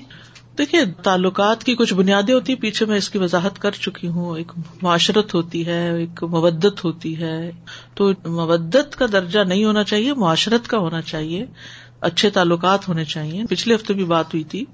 دیکھیے، 0.58 0.80
تعلقات 1.02 1.64
کی 1.64 1.74
کچھ 1.74 1.94
بنیادیں 1.94 2.34
ہوتی 2.34 2.52
ہیں، 2.52 2.60
پیچھے 2.60 2.86
میں 2.86 2.96
اس 2.96 3.10
کی 3.10 3.18
وضاحت 3.18 3.58
کر 3.58 3.70
چکی 3.70 4.08
ہوں۔ 4.08 4.36
ایک 4.36 4.52
معاشرت 4.82 5.34
ہوتی 5.34 5.66
ہے، 5.66 5.96
ایک 5.98 6.24
مبدت 6.24 6.84
ہوتی 6.84 7.20
ہے۔ 7.20 7.50
تو 7.94 8.10
مبدت 8.26 8.96
کا 8.96 9.06
درجہ 9.12 9.38
نہیں 9.38 9.64
ہونا 9.64 9.84
چاہیے، 9.84 10.14
معاشرت 10.14 10.68
کا 10.68 10.78
ہونا 10.78 11.02
چاہیے۔ 11.02 11.46
اچھے 12.00 12.30
تعلقات 12.30 12.88
ہونے 12.88 13.04
چاہیے۔ 13.04 13.42
پچھلے 13.50 13.74
ہفتے 13.74 13.94
بھی 13.94 14.04
بات 14.04 14.26
ہوئی 14.26 14.44
تھی 14.44 14.64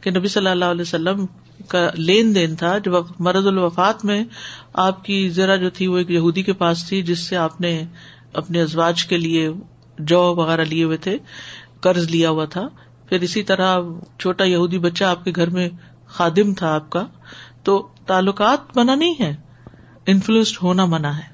کہ 0.00 0.10
نبی 0.10 0.28
صلی 0.28 0.46
اللہ 0.46 0.64
علیہ 0.64 0.82
وسلم 0.82 1.26
کا 1.68 1.90
لین 1.94 2.34
دین 2.34 2.56
تھا۔ 2.56 2.78
جو 2.78 3.02
مرد 3.18 3.46
الوفات 3.46 4.04
میں 4.04 4.24
آپ 4.72 5.04
کی 5.04 5.28
ذرا 5.28 5.56
جو 5.56 5.70
تھی، 5.70 5.86
وہ 5.86 5.98
ایک 5.98 6.10
یہودی 6.10 6.42
کے 6.42 6.52
پاس 6.52 6.84
تھی، 6.84 7.02
جس 7.02 7.18
سے 7.18 7.36
آپ 7.36 7.60
نے 7.60 7.84
اپنے 8.32 8.62
ازواج 8.62 9.04
کے 9.04 9.18
لیے 9.18 9.50
جو 9.98 10.34
وغیرہ 10.34 10.64
لیے 10.64 10.84
ہوئے 10.84 10.96
تھے، 10.96 11.18
قرض 11.80 12.10
لیا 12.10 12.30
ہوا 12.30 12.44
تھا۔ 12.44 12.68
پھر 13.06 13.20
اسی 13.20 13.42
طرح 13.42 13.80
چھوٹا 14.18 14.44
یہودی 14.44 14.78
بچہ 14.78 15.04
آپ 15.04 15.24
کے 15.24 15.32
گھر 15.36 15.50
میں 15.50 15.68
خادم 16.06 16.54
تھا 16.54 16.74
آپ 16.74 16.90
کا، 16.90 17.06
تو 17.62 17.88
تعلقات 18.06 18.76
منع 18.76 18.94
نہیں 18.94 19.14
ہے 19.20 19.36
انفلوئنسڈ 20.06 20.62
ہونا 20.62 20.84
منع 20.84 21.10
ہے۔ 21.10 21.31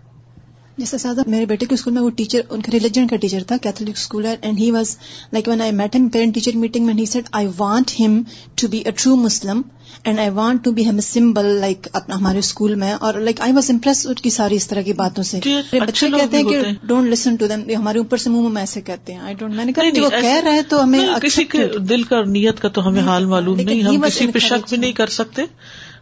جیسے 0.78 0.99
سادہ 0.99 1.20
میرے 1.26 1.47
بیٹے 1.47 1.66
کے 1.66 1.75
اسکول 1.75 1.94
میں 1.94 2.02
وہ 2.02 2.11
ٹیچر 2.11 2.40
ان 2.50 2.61
کا 2.62 2.73
ریلیجن 2.73 3.06
کا 3.06 3.16
ٹیچر 3.16 3.42
تھا 3.42 3.56
کیتھولک 3.56 3.97
اسکول 3.97 4.26
ہے 4.26 4.37
and 4.40 4.58
he 4.58 4.70
was 4.70 4.97
like 5.32 5.49
when 5.49 5.61
I 5.61 5.73
met 5.73 5.97
him 5.97 6.08
parent 6.08 6.35
teacher 6.35 6.56
meeting 6.56 6.87
میں 6.87 7.04
said 7.04 7.28
I 7.32 7.47
want 7.58 7.90
him 8.00 8.23
to 8.54 8.68
be 8.68 8.78
a 8.78 8.90
true 8.90 9.16
Muslim 9.16 9.62
and 10.04 10.18
I 10.18 10.30
want 10.30 10.64
to 10.64 10.73
be 10.73 10.85
a 10.85 11.00
symbol 11.00 11.47
like 11.61 11.88
اپنا 11.92 12.16
ہمارے 12.16 12.38
اسکول 12.38 12.75
میں. 12.75 12.92
اور 12.92 13.14
like 13.14 13.40
I 13.40 13.52
was 13.52 13.70
impress 13.70 14.06
کی 14.23 14.30
ساری 14.30 14.56
اس 14.56 14.66
طرح 14.68 14.82
کی 14.82 14.92
باتوں 14.92 15.25
سے۔ 15.25 15.40
بچے 15.73 16.11
کہتے 16.11 16.37
ہیں 16.37 16.44
کہ 16.44 16.62
ڈونٹ 16.82 17.11
لسن 17.11 17.37
ٹو 17.37 17.47
دم 17.47 17.62
ہمارے 17.76 17.99
اوپر 17.99 18.16
سے 18.16 18.30
منہ 18.30 18.49
میں 18.49 18.62
ایسے 18.62 18.80
کہتے 18.80 19.12
ہیں۔ 19.12 19.20
آئی 19.20 19.35
ڈونٹ 19.35 19.54
میں 19.54 19.64
نے 19.64 19.73
کہا 19.73 20.02
وہ 20.02 20.11
کہہ 20.11 20.40
رہے 20.44 20.62
تو 20.62 20.82
ہمیں 20.82 21.06
کسی 21.23 21.44
کے 21.44 21.66
دل 21.78 22.02
کا 22.02 22.23
نیت 22.23 22.61
کا 22.61 22.68
تو 22.68 22.88
ہمیں 22.88 23.02
حال 23.02 23.25
معلوم 23.25 23.61
نہیں 23.61 23.82
ہم 23.82 24.00
کسی 24.00 24.26
پہ 24.26 24.38
شک 24.38 24.68
بھی 24.68 24.76
نہیں 24.76 24.92
کر 24.92 25.06
سکتے۔ 25.06 25.42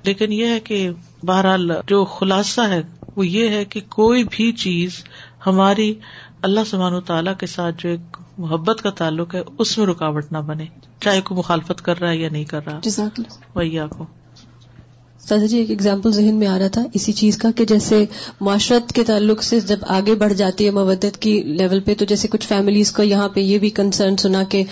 لیکن 0.02 0.32
یہ 0.32 0.46
ہے 0.46 0.60
کہ 0.60 0.88
بہرحال 1.22 1.70
جو 1.88 2.04
خلاصہ 2.04 2.60
ہے 2.60 2.82
وہ 3.16 3.26
یہ 3.26 3.48
ہے 3.48 3.64
کہ 3.64 3.80
کوئی 3.88 4.24
بھی 4.24 4.52
چیز 4.52 5.04
ہماری 5.46 5.94
اللہ 6.42 6.60
سبحان 6.70 6.94
و 6.94 7.00
تعالیٰ 7.00 7.36
کے 7.36 7.46
ساتھ 7.46 7.74
جو 7.78 7.88
ایک 7.88 8.16
محبت 8.38 8.82
کا 8.82 8.90
تعلق 8.90 9.34
ہے 9.34 9.42
اس 9.58 9.78
میں 9.78 9.86
رکاوٹ 9.86 10.32
نہ 10.32 10.38
بنے۔ 10.38 10.64
چاہے 11.00 11.20
کوئی 11.20 11.38
مخالفت 11.38 11.82
کر 11.82 12.00
رہا 12.00 12.10
ہے 12.10 12.16
یا 12.16 12.28
نہیں 12.32 12.44
کر 12.44 12.60
رہا۔ 12.66 12.80
وہی 13.54 13.78
آپ 13.78 13.90
کو۔ 13.90 14.06
سادہ 15.20 15.46
جی 15.46 15.58
ایک 15.58 15.70
ایگزامپل 15.70 16.12
ذہن 16.12 16.34
میں 16.34 16.46
آ 16.46 16.58
رہا 16.58 16.68
تھا 16.68 16.82
اسی 16.94 17.12
چیز 17.12 17.38
کا 17.38 17.50
کہ 17.56 17.64
جیسے 17.64 18.04
معاشرت 18.40 18.92
کے 18.92 19.04
تعلق 19.04 19.42
سے 19.42 19.60
جب 19.60 19.78
آگے 19.82 20.14
بڑھ 20.14 20.34
جاتی 20.34 20.64
ہے 20.64 20.70
مودت 20.70 21.18
کی 21.18 21.42
لیول 21.42 21.80
پہ 21.80 21.94
تو 21.94 22.04
جیسے 22.04 22.28
کچھ 22.28 22.46
فیملیز 22.46 22.92
کو 22.92 23.02
یہاں 23.02 23.28
پہ 23.28 23.40
یہ 23.40 23.58
بھی 23.58 23.70
کنسرن 23.70 24.16
سنا 24.16 24.42
کہ 24.42 24.64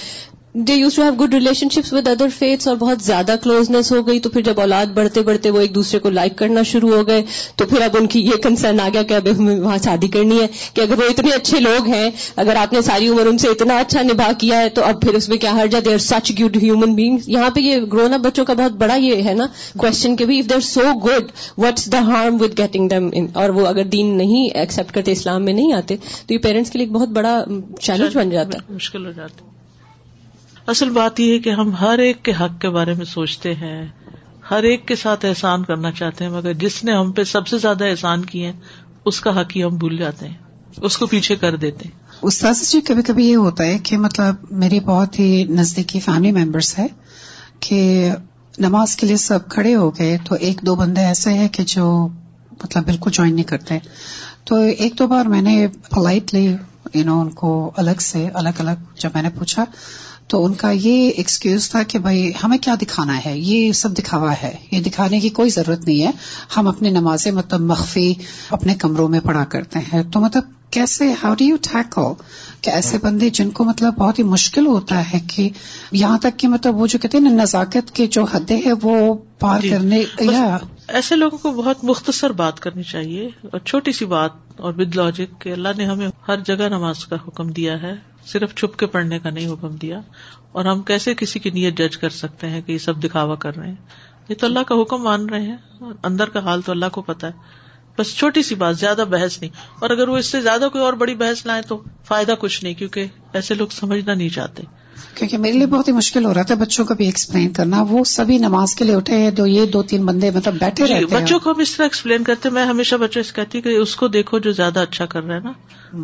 they 0.54 0.74
used 0.74 0.94
to 0.94 1.02
have 1.02 1.12
good 1.12 1.34
relationships 1.68 1.92
with 1.92 2.08
other 2.08 2.28
faiths 2.28 2.68
اور 2.68 2.76
بہت 2.76 3.00
زیادہ 3.02 3.34
کلوزنس 3.42 3.92
ہو 3.92 4.06
گئی 4.06 4.18
تو 4.20 4.30
پھر 4.30 4.40
جب 4.40 4.60
اولاد 4.60 4.86
بڑھتے 4.86 5.22
بڑھتے 5.22 5.50
وہ 5.50 5.60
ایک 5.60 5.74
دوسرے 5.74 5.98
کو 5.98 6.10
لائک 6.10 6.36
کرنا 6.38 6.62
شروع 6.62 6.92
ہو 6.94 7.06
گئے 7.06 7.22
تو 7.56 7.66
پھر 7.66 7.82
اب 7.82 7.96
ان 8.00 8.06
کی 8.06 8.20
یہ 8.20 8.36
کنسرن 8.42 8.80
آ 8.80 8.88
گیا 8.92 9.02
کہ 9.02 9.14
اب 9.14 9.28
ہمیں 9.38 9.60
وہاں 9.60 9.78
شادی 9.84 10.08
کرنی 10.08 10.40
ہے 10.40 10.46
کہ 10.74 10.80
اگر 10.80 10.98
وہ 10.98 11.08
اتنے 11.10 11.30
اچھے 11.30 11.60
لوگ 11.60 11.86
ہیں 11.86 12.10
اگر 12.36 12.56
آپ 12.56 12.72
نے 12.72 12.82
ساری 12.82 13.08
عمر 13.08 13.26
ان 13.26 13.38
سے 13.38 13.48
اتنا 13.48 13.78
اچھا 13.78 14.02
نبھا 14.02 14.30
کیا 14.38 14.60
ہے 14.60 14.68
تو 14.68 14.84
اب 14.84 15.00
پھر 15.00 15.14
اس 15.14 15.28
میں 15.28 15.38
کیا 15.38 15.52
ہر 15.52 15.66
جاتے 15.66 15.98
سچ 15.98 16.32
گڈ 16.40 16.56
ہیومن 16.62 16.94
بینگ 16.94 17.18
یہاں 17.26 17.50
پہ 17.50 17.60
یہ 17.60 17.80
گرونا 17.92 18.16
بچوں 18.16 18.44
کا 18.44 18.52
بہت 18.52 18.72
بڑا 18.72 18.94
یہ 18.94 19.22
ہے 19.22 19.34
نا 19.34 19.46
کوشچن 19.76 20.16
کہ 20.16 20.24
if 20.24 20.50
there 20.50 20.60
so 20.60 20.92
good 21.00 21.32
what's 21.58 21.92
the 21.92 21.98
harm 21.98 22.40
with 22.40 22.58
getting 22.58 22.88
them 22.88 23.08
اور 23.32 23.48
وہ 23.48 23.66
اگر 23.66 23.84
دین 23.84 24.16
نہیں 24.16 24.48
ایکسپٹ 24.56 24.94
کرتے 24.94 25.12
اسلام 25.12 25.44
میں 25.44 25.52
نہیں 25.52 25.72
آتے 25.72 25.96
تو 26.26 26.34
یہ 26.34 26.38
پیرنٹس 26.38 26.70
کے 26.70 26.78
لیے 26.78 26.86
بہت 26.90 27.08
بڑا 27.08 27.44
چیلنج 27.80 28.16
بن 28.16 28.30
جاتا 28.30 28.58
ہے۔ 28.58 28.74
مشکل 28.74 29.06
ہو 29.06 29.12
جاتا 29.12 29.44
اصل 30.66 30.90
بات 30.90 31.20
یہ 31.20 31.32
ہے 31.32 31.38
کہ 31.38 31.50
ہم 31.50 31.74
ہر 31.74 31.98
ایک 31.98 32.22
کے 32.24 32.32
حق 32.40 32.60
کے 32.60 32.68
بارے 32.68 32.94
میں 32.94 33.04
سوچتے 33.04 33.54
ہیں، 33.54 33.86
ہر 34.50 34.62
ایک 34.62 34.86
کے 34.88 34.96
ساتھ 34.96 35.24
احسان 35.24 35.64
کرنا 35.64 35.90
چاہتے 35.90 36.24
ہیں، 36.24 36.30
مگر 36.30 36.52
جس 36.52 36.84
نے 36.84 36.92
ہم 36.92 37.12
پہ 37.12 37.24
سب 37.24 37.46
سے 37.46 37.58
زیادہ 37.58 37.84
احسان 37.84 38.24
کیے 38.24 38.46
ہیں 38.46 38.60
اس 39.04 39.20
کا 39.20 39.40
حق 39.40 39.56
ہی 39.56 39.64
ہم 39.64 39.76
بھول 39.76 39.96
جاتے 39.96 40.28
ہیں، 40.28 40.34
اس 40.76 40.98
کو 40.98 41.06
پیچھے 41.06 41.36
کر 41.36 41.56
دیتے 41.56 41.88
ہیں۔ 41.88 42.02
استاذ 42.22 42.70
جی 42.70 42.80
کبھی 42.80 43.02
کبھی 43.02 43.28
یہ 43.30 43.36
ہوتا 43.36 43.64
ہے 43.64 43.78
کہ 43.78 43.98
مطلب 43.98 44.34
میری 44.50 44.80
بہت 44.80 45.18
ہی 45.18 45.44
نزدیکی 45.44 46.00
فیملی 46.00 46.32
ممبرس 46.32 46.78
ہے 46.78 46.86
کہ 47.60 48.10
نماز 48.58 48.96
کے 48.96 49.06
لیے 49.06 49.16
سب 49.16 49.48
کھڑے 49.48 49.74
ہو 49.74 49.90
گئے، 49.90 50.16
تو 50.24 50.34
ایک 50.34 50.60
دو 50.66 50.74
بندے 50.74 51.00
ایسے 51.00 51.32
ہیں 51.32 51.48
کہ 51.48 51.62
جو 51.66 52.08
مطلب 52.64 52.84
بالکل 52.84 53.10
جوائن 53.10 53.34
نہیں 53.34 53.44
کرتے۔ 53.44 53.78
تو 54.44 54.56
ایک 54.78 54.98
دو 54.98 55.06
بار 55.06 55.26
میں 55.26 55.42
نے 55.42 55.66
پولائٹلی 55.90 56.46
یو 56.94 57.04
نو 57.04 57.20
ان 57.20 57.30
کو 57.30 57.72
الگ 57.76 58.00
سے 58.00 58.28
الگ 58.34 58.58
الگ 58.58 58.82
جب 58.98 59.10
میں 59.14 59.22
نے 59.22 59.28
پوچھا 59.28 59.64
تو 60.26 60.44
ان 60.44 60.54
کا 60.54 60.70
یہ 60.70 61.10
ایکسکیوز 61.10 61.70
تھا 61.70 61.82
کہ 61.82 61.98
بھائی 61.98 62.32
ہمیں 62.44 62.58
کیا 62.58 62.74
دکھانا 62.82 63.18
ہے؟ 63.26 63.38
یہ 63.38 63.72
سب 63.72 63.92
دکھاوا 63.92 64.34
ہے۔ 64.42 64.56
یہ 64.70 64.80
دکھانے 64.80 65.20
کی 65.20 65.28
کوئی 65.28 65.50
ضرورت 65.50 65.86
نہیں 65.86 66.02
ہے۔ 66.02 66.10
ہم 66.56 66.68
اپنی 66.68 66.90
نمازیں 66.90 67.32
مطلب 67.32 67.60
مخفی 67.60 68.14
اپنے 68.50 68.74
کمروں 68.74 69.08
میں 69.08 69.20
پڑھا 69.20 69.44
کرتے 69.44 69.78
ہیں۔ 69.78 70.02
تو 70.02 70.20
مطلب 70.20 70.42
کیسے 70.70 71.12
ہاؤ 71.12 71.34
ڈو 71.34 71.44
یو 71.44 71.56
ٹیکل 71.62 72.22
کہ 72.60 72.70
ایسے 72.70 72.98
بندے 73.02 73.30
جن 73.30 73.50
کو 73.50 73.64
مطلب 73.64 73.94
بہت 73.94 74.18
ہی 74.18 74.24
مشکل 74.24 74.66
ہوتا 74.66 75.12
ہے 75.12 75.20
کہ 75.26 75.48
یہاں 75.92 76.18
تک 76.18 76.38
کہ 76.38 76.48
مطلب 76.48 76.76
وہ 76.76 76.86
جو 76.86 76.98
کہتے 76.98 77.18
ہیں 77.18 77.24
نا 77.24 77.42
نزاکت 77.42 77.90
کے 77.90 78.06
جو 78.06 78.24
حدیں 78.24 78.56
ہیں 78.56 78.72
وہ 78.82 79.14
پار 79.38 79.60
جی 79.60 79.68
کرنے 79.68 80.02
یا 80.20 80.58
ایسے 80.88 81.16
لوگوں 81.16 81.38
کو 81.38 81.52
بہت 81.52 81.84
مختصر 81.84 82.32
بات 82.32 82.60
کرنی 82.60 82.82
چاہیے 82.82 83.26
اور 83.26 83.58
چھوٹی 83.58 83.92
سی 83.92 84.04
بات 84.04 84.30
اور 84.56 84.74
ود 84.74 84.96
لاجک 84.96 85.40
کہ 85.40 85.52
اللہ 85.52 85.68
نے 85.76 85.84
ہمیں 85.84 86.08
ہر 86.28 86.36
جگہ 86.46 86.68
نماز 86.68 87.04
کا 87.04 87.16
حکم 87.28 87.48
دیا 87.48 87.82
ہے۔ 87.82 88.13
صرف 88.26 88.54
چھپ 88.54 88.78
کے 88.78 88.86
پڑھنے 88.86 89.18
کا 89.18 89.30
نہیں 89.30 89.46
حکم 89.46 89.68
دیا 89.68 90.00
اور 90.52 90.64
ہم 90.64 90.82
کیسے 90.82 91.14
کسی 91.14 91.38
کی 91.38 91.50
نیت 91.50 91.78
جج 91.78 91.96
کر 91.96 92.10
سکتے 92.10 92.48
ہیں 92.48 92.62
کہ 92.62 92.72
یہ 92.72 92.78
سب 92.78 93.04
دکھاوا 93.04 93.34
کر 93.34 93.56
رہے 93.56 93.68
ہیں؟ 93.68 93.74
یہ 94.28 94.34
تو 94.34 94.46
اللہ 94.46 94.58
کا 94.58 94.74
حکم 94.82 95.02
مان 95.02 95.26
رہے 95.26 95.42
ہیں 95.42 95.56
اندر 96.02 96.28
کا 96.28 96.40
حال 96.40 96.60
تو 96.62 96.72
اللہ 96.72 96.86
کو 96.92 97.02
پتا 97.02 97.26
ہے۔ 97.26 97.32
بس 97.98 98.16
چھوٹی 98.16 98.42
سی 98.42 98.54
بات، 98.54 98.78
زیادہ 98.78 99.04
بحث 99.10 99.40
نہیں۔ 99.40 99.50
اور 99.78 99.90
اگر 99.90 100.08
وہ 100.08 100.16
اس 100.16 100.26
سے 100.26 100.40
زیادہ 100.40 100.68
کوئی 100.72 100.84
اور 100.84 100.92
بڑی 100.92 101.14
بحث 101.14 101.46
لائے 101.46 101.62
تو 101.62 101.82
فائدہ 102.04 102.34
کچھ 102.38 102.64
نہیں، 102.64 102.74
کیونکہ 102.74 103.06
ایسے 103.32 103.54
لوگ 103.54 103.68
سمجھنا 103.70 104.14
نہیں 104.14 104.28
چاہتے۔ 104.28 104.62
کیونکہ 105.14 105.38
میرے 105.38 105.52
لیے 105.52 105.66
بہت 105.66 105.88
ہی 105.88 105.92
مشکل 105.92 106.24
ہو 106.24 106.34
رہا 106.34 106.42
تھا 106.42 106.54
بچوں 106.54 106.84
کو 106.84 106.94
بھی 106.94 107.04
ایکسپلین 107.04 107.52
کرنا۔ 107.52 107.82
وہ 107.82 108.04
سبھی 108.04 108.38
نماز 108.38 108.74
کے 108.74 108.84
لیے 108.84 108.94
اٹھے 108.94 109.18
ہیں 109.18 109.30
جو 109.30 109.46
یہ 109.46 109.66
دو 109.66 109.82
تین 109.82 110.06
بندے 110.06 110.30
مطلب 110.30 110.54
بیٹھے 110.60 110.86
جی، 110.86 110.94
رہتے 110.94 111.04
بچوں 111.04 111.38
کو 111.38 111.50
ہم 111.50 111.60
اس 111.60 111.76
طرح 111.76 111.86
ایکسپلین 111.86 112.24
کرتے 112.24 112.50
میں 112.50 112.64
ہمیشہ 112.64 112.94
بچوں 112.96 113.22
سے 113.22 113.32
کہتی 113.34 113.60
کہ 113.60 113.68
اس 113.68 113.96
کو 113.96 114.08
دیکھو 114.08 114.38
جو 114.38 114.52
زیادہ 114.52 114.80
اچھا 114.80 115.06
کر 115.06 115.22
رہا 115.24 115.34
ہے 115.34 115.40
نا۔ 115.40 115.52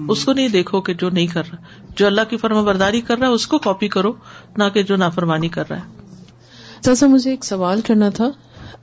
اس 0.08 0.24
کو 0.24 0.32
نہیں 0.32 0.48
دیکھو 0.48 0.80
کہ 0.80 0.94
جو 0.94 1.10
نہیں 1.10 1.26
کر 1.26 1.42
رہا۔ 1.52 1.56
جو 1.96 2.06
اللہ 2.06 2.20
کی 2.30 2.36
فرما 2.36 2.62
برداری 2.62 3.00
کر 3.00 3.18
رہا 3.18 3.26
ہے 3.26 3.32
اس 3.32 3.46
کو 3.46 3.58
کاپی 3.58 3.88
کرو 3.88 4.12
نہ 4.56 4.64
کہ 4.74 4.82
جو 4.82 4.96
نافرمانی 4.96 5.48
کر 5.48 5.64
رہا 5.70 5.78
ہے۔ 5.78 6.94
سر 6.94 7.06
مجھے 7.06 7.30
ایک 7.30 7.44
سوال 7.44 7.80
کرنا 7.80 8.08
تھا۔ 8.08 8.30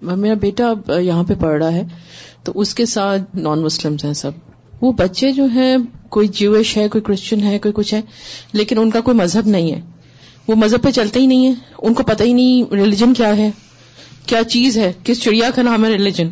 میرا 0.02 0.34
بیٹا 0.34 0.70
اب 0.70 0.92
یہاں 1.00 1.24
پہ 1.24 1.34
پڑھ 1.34 1.64
رہا 1.64 1.72
ہے 1.72 1.84
تو 2.44 2.52
اس 2.56 2.76
کے 2.76 2.86
ساتھ 2.86 3.36
نان 3.36 3.62
مسلم 3.62 3.96
ہیں 4.04 4.14
سب۔ 4.14 4.32
وہ 4.82 4.92
بچے 4.92 5.32
جو 5.32 5.46
ہیں 5.46 5.78
کوئی 6.10 6.28
جیوش 6.28 6.78
ہے 6.78 6.88
کوئی 6.88 7.02
کرسچن 7.02 7.42
ہے 7.42 7.60
کوئی 7.60 7.72
کچھ 7.74 7.94
ہے 7.94 8.02
لیکن 8.54 8.78
ان 8.80 8.90
کا 8.90 9.02
کوئی 9.02 9.18
مذہب 9.18 9.48
نہیں 9.48 9.72
ہے۔ 9.72 9.82
وہ 10.48 10.56
مذہب 10.56 10.84
پہ 10.84 10.92
چلتے 10.92 11.20
ہی 11.20 11.26
نہیں 11.26 11.48
ہے 11.48 11.52
ان 11.78 11.94
کو 11.94 12.04
پتہ 12.04 12.24
ہی 12.24 12.34
نہیں 12.34 12.74
ریلیجن 12.74 13.14
کیا 13.14 13.38
ہے 13.38 13.52
کیا 14.26 14.44
چیز 14.44 14.78
ہے 14.78 14.94
کس 15.04 15.22
چڑیا 15.22 15.50
کا 15.56 15.62
نام 15.62 15.86
ہے 15.86 15.90
ریلیجن 15.90 16.30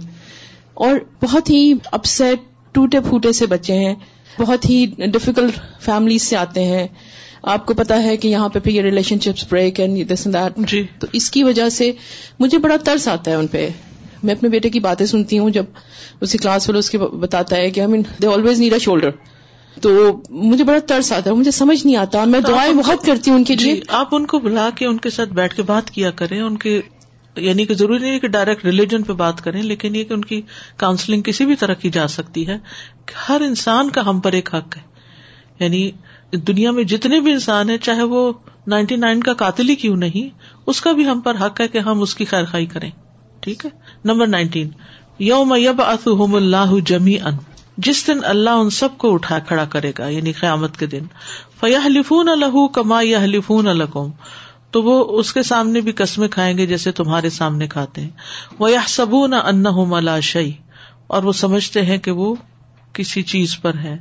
اور 0.73 0.95
بہت 1.23 1.49
ہی 1.49 1.73
اپسٹ 1.91 2.73
ٹوٹے 2.73 2.99
پھوٹے 2.99 3.31
سے 3.31 3.45
بچے 3.45 3.73
ہیں۔ 3.73 3.95
بہت 4.39 4.69
ہی 4.69 4.85
ڈفیکلٹ 4.85 5.59
فیملیز 5.81 6.21
سے 6.21 6.37
آتے 6.37 6.63
ہیں۔ 6.63 6.87
آپ 7.43 7.65
کو 7.65 7.73
پتا 7.73 8.03
ہے 8.03 8.17
کہ 8.17 8.27
یہاں 8.27 8.49
پہ 8.49 8.59
یہ 8.65 8.81
relationships 9.19 9.45
break 9.49 9.79
and 9.79 10.13
this 10.13 10.25
that 10.25 10.59
جی۔ 10.67 10.83
تو 10.99 11.07
اس 11.13 11.31
کی 11.31 11.43
وجہ 11.43 11.69
سے 11.69 11.91
مجھے 12.39 12.57
بڑا 12.57 12.75
ترس 12.83 13.07
آتا 13.07 13.31
ہے 13.31 13.35
ان 13.35 13.47
پہ۔ 13.47 13.69
میں 14.23 14.35
اپنے 14.35 14.49
بیٹے 14.49 14.69
کی 14.69 14.79
باتیں 14.79 15.05
سنتی 15.05 15.39
ہوں 15.39 15.49
جب 15.49 15.65
اسی 16.21 16.37
کلاس 16.37 16.69
اس 16.69 16.89
کے 16.89 16.97
بتاتا 16.97 17.55
ہے 17.55 17.69
کہ 17.69 17.79
I 17.79 17.89
mean 17.89 18.01
they 18.21 18.27
always 18.27 18.59
need 18.59 18.73
a 18.73 18.79
shoulder 18.79 19.09
تو 19.81 20.21
مجھے 20.29 20.63
بڑا 20.63 20.79
ترس 20.79 21.11
آتا 21.11 21.29
ہے 21.29 21.35
مجھے 21.35 21.51
سمجھ 21.51 21.85
نہیں 21.85 21.95
آتا 21.95 22.23
میں 22.25 22.39
دعائیں 22.39 22.73
بہت 22.73 23.05
کرتی 23.05 23.31
ہوں 23.31 23.37
ان 23.37 23.43
کے 23.43 23.55
لیے۔ 23.55 23.75
جی، 23.75 23.81
آپ 23.87 24.15
ان 24.15 24.25
کو 24.25 24.39
بلا 24.39 24.69
کے 24.75 24.85
ان 24.85 24.97
کے 24.97 25.09
ساتھ 25.09 25.29
بیٹھ 25.29 25.55
کے 25.55 25.61
بات 25.61 25.91
کیا 25.91 26.11
کریں 26.11 26.41
ان 26.41 26.57
کے 26.57 26.81
یعنی 27.35 27.65
کہ 27.65 27.73
ضروری 27.73 27.99
نہیں 27.99 28.19
کہ 28.19 28.27
ڈائریکٹ 28.27 28.65
ریلیجن 28.65 29.03
پہ 29.03 29.13
بات 29.13 29.43
کریں 29.43 29.61
لیکن 29.63 29.95
یہ 29.95 30.03
کہ 30.03 30.13
ان 30.13 30.25
کی 30.25 30.41
کاؤنسلنگ 30.77 31.21
کسی 31.21 31.45
بھی 31.45 31.55
طرح 31.55 31.73
کی 31.73 31.89
جا 31.89 32.07
سکتی 32.07 32.47
ہے۔ 32.47 32.57
ہر 33.29 33.41
انسان 33.41 33.89
کا 33.89 34.09
ہم 34.09 34.19
پر 34.19 34.31
ایک 34.31 34.55
حق 34.55 34.77
ہے۔ 34.77 34.81
یعنی 35.59 35.91
دنیا 36.33 36.71
میں 36.71 36.83
جتنے 36.83 37.19
بھی 37.19 37.31
انسان 37.31 37.69
ہیں 37.69 37.77
چاہے 37.77 38.03
وہ 38.03 38.33
نائنٹی 38.67 38.95
نائن 38.95 39.23
کا 39.23 39.33
قاتل 39.33 39.69
ہی 39.69 39.75
کیوں 39.75 39.95
نہیں 39.95 40.37
اس 40.67 40.81
کا 40.81 40.91
بھی 40.91 41.07
ہم 41.07 41.19
پر 41.19 41.35
حق 41.45 41.61
ہے 41.61 41.67
کہ 41.67 41.77
ہم 41.77 42.01
اس 42.01 42.15
کی 42.15 42.25
خیر 42.25 42.45
خائی 42.45 42.65
کریں۔ 42.65 42.91
ٹھیک 43.39 43.65
ہے؟ 43.65 43.69
Number 44.05 44.27
nineteen. 44.27 44.69
یوم 45.19 45.55
یب 45.57 45.81
اللہ 45.81 46.79
جمی 46.85 47.19
ان 47.19 47.33
جس 47.77 48.07
دن 48.07 48.19
اللہ 48.23 48.49
ان 48.49 48.69
سب 48.69 48.97
کو 48.97 49.13
اٹھا 49.13 49.39
کھڑا 49.39 49.65
کرے 49.65 49.91
گا 49.97 50.07
یعنی 50.07 50.31
قیامت 50.31 50.77
کے 50.77 50.85
دن۔ 50.85 51.05
فیا 51.59 51.79
لفون 51.87 52.29
الح 52.29 52.67
کما 52.73 52.99
یا 53.03 53.25
لفون 53.25 53.67
القوم 53.67 54.11
تو 54.71 54.83
وہ 54.83 55.19
اس 55.19 55.33
کے 55.33 55.43
سامنے 55.43 55.81
بھی 55.81 55.91
قسمیں 55.91 56.27
کھائیں 56.27 56.57
گے 56.57 56.65
جیسے 56.65 56.91
تمہارے 56.91 57.29
سامنے 57.29 57.67
کھاتے 57.67 58.01
ہیں۔ 58.01 58.09
وہ 58.59 58.71
یا 58.71 58.81
سبو 58.87 59.27
نہ 59.27 59.35
ان 59.35 60.21
شعی 60.21 60.51
اور 61.07 61.23
وہ 61.23 61.31
سمجھتے 61.31 61.81
ہیں 61.81 61.97
کہ 61.97 62.11
وہ 62.11 62.35
کسی 62.93 63.21
چیز 63.21 63.61
پر 63.61 63.73
ہے 63.75 63.97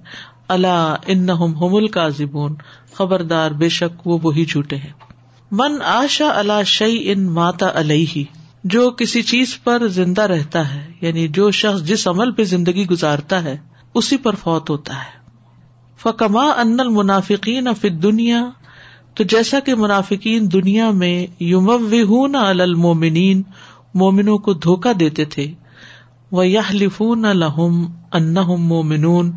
اللہ 0.48 0.96
ان 1.06 1.30
ہومل 1.30 1.86
کا 1.88 2.08
زبون 2.08 2.54
خبردار، 2.92 3.50
بے 3.50 3.68
شک 3.68 4.06
وہ 4.06 4.18
وہی 4.22 4.44
جھوٹے 4.44 4.76
ہیں۔ 4.76 4.92
من 5.50 5.82
آشا 5.84 6.28
اللہ 6.34 6.62
شعی 6.66 7.12
ان 7.12 7.30
ماتا 7.30 7.70
علیہ 7.74 8.22
جو 8.64 8.90
کسی 8.90 9.22
چیز 9.22 9.62
پر 9.64 9.88
زندہ 9.88 10.22
رہتا 10.22 10.74
ہے 10.74 10.92
یعنی 11.00 11.28
جو 11.28 11.50
شخص 11.50 11.82
جس 11.82 12.08
عمل 12.08 12.32
پہ 12.32 12.44
زندگی 12.44 12.86
گزارتا 12.86 13.44
ہے، 13.44 13.56
اسی 13.94 14.16
پر 14.16 14.34
فوت 14.34 14.70
ہوتا 14.70 14.96
ہے۔ 14.96 15.24
فکما 15.96 16.42
ان 16.42 16.80
المنافقین 16.80 17.68
فت 17.74 18.02
دنیا 18.02 18.50
تو 19.14 19.24
جیسا 19.24 19.60
کہ 19.60 19.74
منافقین 19.74 20.52
دنیا 20.52 20.90
میں 20.90 21.26
یوم 21.40 22.36
المومنین 22.36 23.42
مومنوں 23.94 24.38
کو 24.38 24.52
دھوکا 24.52 24.92
دیتے 25.00 25.24
تھے۔ 25.24 25.52
وہ 26.30 26.46
یہ 26.46 26.72
لفون 26.72 27.22
لہم 27.22 27.86
ان 28.12 28.34
مومنون 28.34 29.32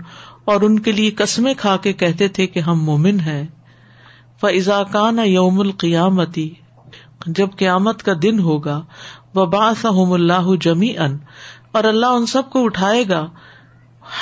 اور 0.45 0.61
ان 0.61 0.79
کے 0.79 0.91
لیے 0.91 1.09
قسمیں 1.09 1.53
کھا 1.57 1.77
کے 1.77 1.93
کہتے 1.93 2.27
تھے 2.27 2.47
کہ 2.47 2.59
ہم 2.59 2.83
مومن 2.83 3.19
ہیں۔ 3.19 3.43
فضا 4.41 4.83
کان 4.83 5.19
یوم 5.25 5.59
القیامتی 5.59 6.53
جب 7.25 7.47
قیامت 7.57 8.03
کا 8.03 8.13
دن 8.21 8.39
ہوگا 8.39 8.81
وہ 9.35 9.45
باس 9.45 9.85
اللہ 9.85 10.55
جمی 10.61 10.97
ان 10.97 11.17
اور 11.71 11.83
اللہ 11.83 12.05
ان 12.05 12.25
سب 12.25 12.49
کو 12.49 12.63
اٹھائے 12.65 13.03
گا، 13.09 13.27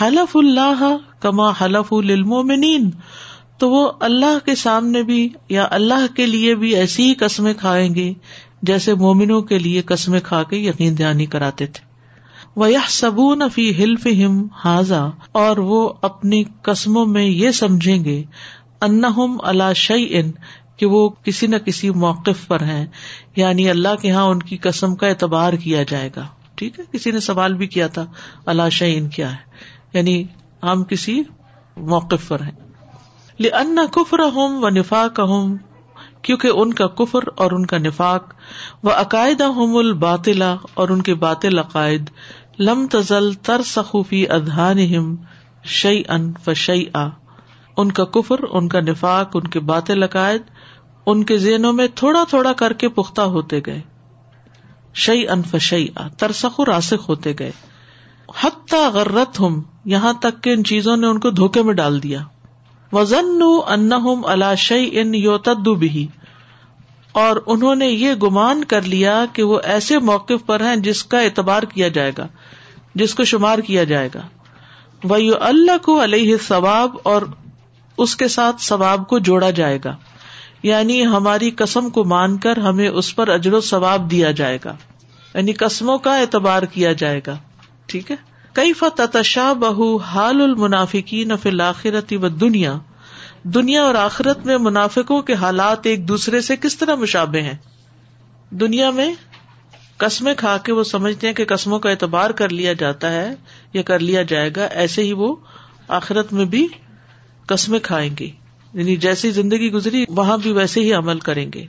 حلف 0.01 0.35
اللہ 0.35 0.83
کما 1.19 1.49
حلف 1.61 1.93
المومنین 1.93 2.89
تو 3.57 3.69
وہ 3.69 3.91
اللہ 3.99 4.45
کے 4.45 4.55
سامنے 4.55 5.03
بھی 5.03 5.29
یا 5.49 5.67
اللہ 5.71 6.15
کے 6.15 6.25
لیے 6.25 6.55
بھی 6.55 6.75
ایسی 6.75 7.09
ہی 7.09 7.13
قسمیں 7.13 7.53
کھائیں 7.53 7.95
گے، 7.95 8.13
جیسے 8.61 8.93
مومنوں 8.93 9.41
کے 9.41 9.59
لیے 9.59 9.81
قسمیں 9.81 10.19
کھا 10.23 10.43
کے 10.43 10.57
یقین 10.57 10.97
دہانی 10.97 11.25
کراتے 11.25 11.65
تھے۔ 11.67 11.83
وہ 12.55 12.71
یہ 12.71 12.87
سبون 12.89 13.41
فی 13.53 13.83
حلف 13.83 14.07
ہم 14.25 14.47
حاضا 14.63 15.05
اور 15.31 15.57
وہ 15.57 15.93
اپنی 16.01 16.43
قسموں 16.61 17.05
میں 17.05 17.25
یہ 17.25 17.51
سمجھیں 17.51 18.03
گے 18.05 18.23
ان 18.81 19.01
اللہ 19.43 19.73
شعی 19.75 20.05
ان 20.09 20.31
کہ 20.77 20.85
وہ 20.85 21.09
کسی 21.09 21.47
نہ 21.47 21.55
کسی 21.55 21.89
موقف 21.89 22.47
پر 22.47 22.61
ہیں۔ 22.61 22.85
یعنی 23.35 23.69
اللہ 23.69 23.95
کے 24.01 24.07
یہاں 24.07 24.23
ان 24.23 24.39
کی 24.39 24.57
قسم 24.57 24.95
کا 24.95 25.07
اعتبار 25.07 25.53
کیا 25.53 25.83
جائے 25.83 26.09
گا۔ 26.15 26.27
ٹھیک 26.55 26.79
ہے؟ 26.79 26.83
کسی 26.91 27.11
نے 27.11 27.19
سوال 27.19 27.53
بھی 27.53 27.67
کیا 27.67 27.87
تھا، 27.87 28.05
اللہ 28.45 28.69
شعین 28.71 29.09
کیا 29.09 29.31
ہے؟ 29.31 29.37
یعنی 29.93 30.23
ہم 30.63 30.83
کسی 30.83 31.23
موقف 31.77 32.27
پر 32.27 32.41
ہیں۔ 32.41 32.51
ان 33.39 33.77
کفر 33.91 34.19
ہوں 34.19 34.61
و 34.61 34.69
نفاق 34.69 35.19
ہوں 35.19 35.57
کیونکہ 36.21 36.47
ان 36.47 36.73
کا 36.73 36.87
کفر 36.87 37.19
اور 37.35 37.51
ان 37.51 37.65
کا 37.65 37.77
نفاق 37.77 38.33
و 38.83 38.89
عقائد 38.89 39.41
ہم 39.41 39.75
الباطلا 39.75 40.55
اور 40.73 40.89
ان 40.89 41.01
کے 41.01 41.13
باطل 41.13 41.59
عقائد، 41.59 42.09
لم 42.59 42.87
تزل 42.91 43.33
تر 43.33 43.61
سخوفی 43.65 44.29
ادہان 44.29 44.77
شعی 45.63 46.01
ان 46.07 46.33
فشئی 46.45 46.85
آ 46.93 47.07
ان 47.77 47.91
کا 47.91 48.05
کفر، 48.05 48.35
ان 48.51 48.67
کا 48.67 48.79
نفاق، 48.79 49.29
ان 49.33 49.47
کے 49.47 49.59
باطل 49.59 50.03
عقائد، 50.03 50.41
ان 51.05 51.23
کے 51.23 51.37
ذہنوں 51.37 51.73
میں 51.73 51.87
تھوڑا 51.95 52.23
تھوڑا 52.29 52.53
کر 52.53 52.73
کے 52.73 52.89
پختہ 52.89 53.21
ہوتے 53.21 53.59
گئے۔ 53.65 53.81
شعی 54.93 55.27
ان 55.27 55.41
فشئی 55.43 55.87
آ 55.95 56.07
ترسخ 56.07 56.59
راسخ 56.59 57.09
ہوتے 57.09 57.33
گئے۔ 57.39 57.51
حتیٰ 58.43 58.89
غرت 58.91 59.39
ہم 59.39 59.61
یہاں 59.85 60.13
تک 60.13 60.43
کہ 60.43 60.49
ان 60.49 60.63
چیزوں 60.63 60.97
نے 60.97 61.07
ان 61.07 61.19
کو 61.19 61.29
دھوکے 61.29 61.61
میں 61.61 61.73
ڈال 61.73 62.03
دیا۔ 62.03 62.19
وزن 62.93 63.41
ان 63.67 63.91
علاشئی 64.25 64.99
ان 64.99 65.15
یوتد 65.15 65.67
بھی 65.67 66.07
اور 67.11 67.35
انہوں 67.47 67.75
نے 67.75 67.87
یہ 67.87 68.13
گمان 68.13 68.63
کر 68.63 68.81
لیا 68.81 69.25
کہ 69.33 69.43
وہ 69.43 69.59
ایسے 69.63 69.99
موقف 69.99 70.45
پر 70.45 70.61
ہیں 70.61 70.75
جس 70.75 71.03
کا 71.03 71.19
اعتبار 71.19 71.63
کیا 71.63 71.87
جائے 71.87 72.11
گا، 72.17 72.27
جس 72.95 73.15
کو 73.15 73.23
شمار 73.23 73.59
کیا 73.59 73.83
جائے 73.83 74.09
گا۔ 74.15 74.21
وہ 75.03 75.17
اللہ 75.41 75.77
کو 75.83 76.03
علیہ 76.03 76.37
ثواب 76.47 76.95
اور 77.03 77.21
اس 77.97 78.15
کے 78.15 78.27
ساتھ 78.27 78.61
ثواب 78.61 79.07
کو 79.07 79.19
جوڑا 79.19 79.49
جائے 79.49 79.79
گا۔ 79.85 79.95
یعنی 80.63 81.05
ہماری 81.05 81.49
قسم 81.49 81.89
کو 81.89 82.03
مان 82.03 82.37
کر 82.37 82.57
ہمیں 82.57 82.87
اس 82.87 83.15
پر 83.15 83.27
اجر 83.27 83.53
و 83.53 83.61
ثواب 83.61 84.11
دیا 84.11 84.31
جائے 84.31 84.57
گا۔ 84.65 84.75
یعنی 85.35 85.53
قسموں 85.53 85.97
کا 85.97 86.17
اعتبار 86.17 86.63
کیا 86.63 86.93
جائے 86.93 87.21
گا۔ 87.27 87.37
ٹھیک 87.85 88.11
ہے؟ 88.11 88.15
کئی 88.53 88.73
فتشا 88.73 89.53
بہ 89.53 90.01
حال 90.01 90.41
المنافقی 90.41 91.23
نفل 91.23 91.61
آخرتی 91.61 92.15
و 92.15 92.27
دنیا؟ 92.27 92.77
دنیا 93.43 93.83
اور 93.83 93.95
آخرت 93.95 94.45
میں 94.45 94.57
منافقوں 94.57 95.21
کے 95.21 95.33
حالات 95.33 95.79
ایک 95.83 96.07
دوسرے 96.07 96.41
سے 96.41 96.55
کس 96.55 96.77
طرح 96.77 96.95
مشابے 96.95 97.41
ہیں؟ 97.41 97.57
دنیا 98.49 98.89
میں 98.89 99.13
قسمیں 99.97 100.33
کھا 100.37 100.57
کے 100.57 100.71
وہ 100.71 100.83
سمجھتے 100.83 101.27
ہیں 101.27 101.33
کہ 101.33 101.45
قسموں 101.45 101.79
کا 101.79 101.89
اعتبار 101.89 102.29
کر 102.29 102.49
لیا 102.49 102.73
جاتا 102.73 103.11
ہے 103.11 103.35
یا 103.73 103.81
کر 103.81 103.99
لیا 103.99 104.21
جائے 104.21 104.49
گا، 104.55 104.65
ایسے 104.65 105.03
ہی 105.03 105.13
وہ 105.13 105.35
آخرت 105.87 106.33
میں 106.33 106.45
بھی 106.45 106.67
قسمیں 107.47 107.79
کھائیں 107.79 108.15
گے۔ 108.19 108.29
یعنی 108.73 108.95
جیسی 108.95 109.31
زندگی 109.31 109.71
گزری، 109.71 110.05
وہاں 110.09 110.37
بھی 110.37 110.51
ویسے 110.51 110.81
ہی 110.81 110.93
عمل 110.93 111.19
کریں 111.19 111.51
گے۔ 111.53 111.65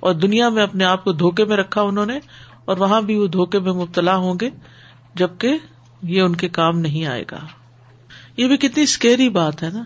اور 0.00 0.14
دنیا 0.14 0.48
میں 0.48 0.62
اپنے 0.62 0.84
آپ 0.84 1.04
کو 1.04 1.12
دھوکے 1.12 1.44
میں 1.44 1.56
رکھا 1.56 1.82
انہوں 1.82 2.06
نے، 2.06 2.18
اور 2.64 2.76
وہاں 2.76 3.02
بھی 3.02 3.16
وہ 3.16 3.26
دھوکے 3.26 3.58
میں 3.58 3.72
مبتلا 3.72 4.16
ہوں 4.16 4.34
گے، 4.40 4.50
جبکہ 5.14 5.58
یہ 6.02 6.20
ان 6.20 6.36
کے 6.36 6.48
کام 6.48 6.78
نہیں 6.78 7.06
آئے 7.06 7.24
گا۔ 7.30 7.38
یہ 8.36 8.48
بھی 8.48 8.56
کتنی 8.56 8.82
اسکیری 8.82 9.28
بات 9.28 9.62
ہے 9.62 9.70
نا، 9.70 9.82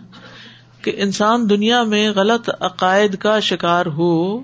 کہ 0.81 0.91
انسان 0.97 1.49
دنیا 1.49 1.83
میں 1.83 2.09
غلط 2.09 2.49
عقائد 2.59 3.15
کا 3.15 3.39
شکار 3.39 3.85
ہو 3.85 4.43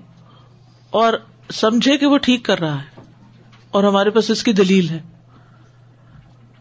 اور 0.89 1.13
سمجھے 1.53 1.97
کہ 1.97 2.05
وہ 2.05 2.17
ٹھیک 2.17 2.45
کر 2.45 2.59
رہا 2.59 2.79
ہے، 2.79 3.01
اور 3.71 3.83
ہمارے 3.83 4.09
پاس 4.09 4.29
اس 4.29 4.43
کی 4.43 4.53
دلیل 4.53 4.89
ہے۔ 4.89 5.01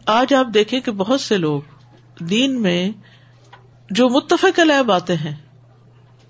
آج 0.05 0.33
آپ 0.33 0.47
دیکھیں 0.53 0.79
کہ 0.79 0.91
بہت 0.91 1.21
سے 1.21 1.37
لوگ 1.37 1.61
دین 2.19 2.61
میں 2.61 2.91
جو 3.89 4.09
متفق 4.09 4.59
علیہ 4.59 4.83
باتیں 4.83 5.15
ہیں، 5.15 5.35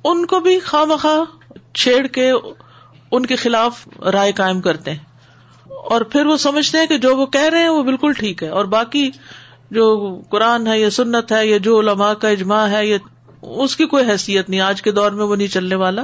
ان 0.03 0.25
کو 0.25 0.39
بھی 0.39 0.59
خواہ 0.59 0.85
مخواہ 0.85 1.47
چھیڑ 1.73 2.07
کے 2.07 2.31
ان 3.11 3.25
کے 3.25 3.35
خلاف 3.35 3.87
رائے 4.13 4.31
قائم 4.31 4.61
کرتے 4.61 4.91
ہیں۔ 4.91 4.97
اور 5.69 6.01
پھر 6.01 6.25
وہ 6.25 6.37
سمجھتے 6.37 6.77
ہیں 6.77 6.85
کہ 6.85 6.97
جو 6.97 7.17
وہ 7.17 7.25
کہہ 7.25 7.41
رہے 7.41 7.59
ہیں 7.59 7.69
وہ 7.69 7.83
بالکل 7.83 8.13
ٹھیک 8.13 8.43
ہے۔ 8.43 8.49
اور 8.49 8.65
باقی 8.65 9.09
جو 9.71 10.15
قرآن 10.29 10.67
ہے، 10.67 10.79
یا 10.79 10.89
سنت 10.89 11.31
ہے، 11.31 11.47
یا 11.47 11.57
جو 11.57 11.79
علماء 11.79 12.13
کا 12.13 12.29
اجماع 12.29 12.67
ہے، 12.67 12.87
یا 12.87 12.97
اس 13.41 13.75
کی 13.75 13.85
کوئی 13.85 14.09
حیثیت 14.11 14.49
نہیں۔ 14.49 14.61
آج 14.61 14.81
کے 14.81 14.91
دور 14.91 15.11
میں 15.11 15.25
وہ 15.25 15.35
نہیں 15.35 15.47
چلنے 15.47 15.75
والا۔ 15.75 16.03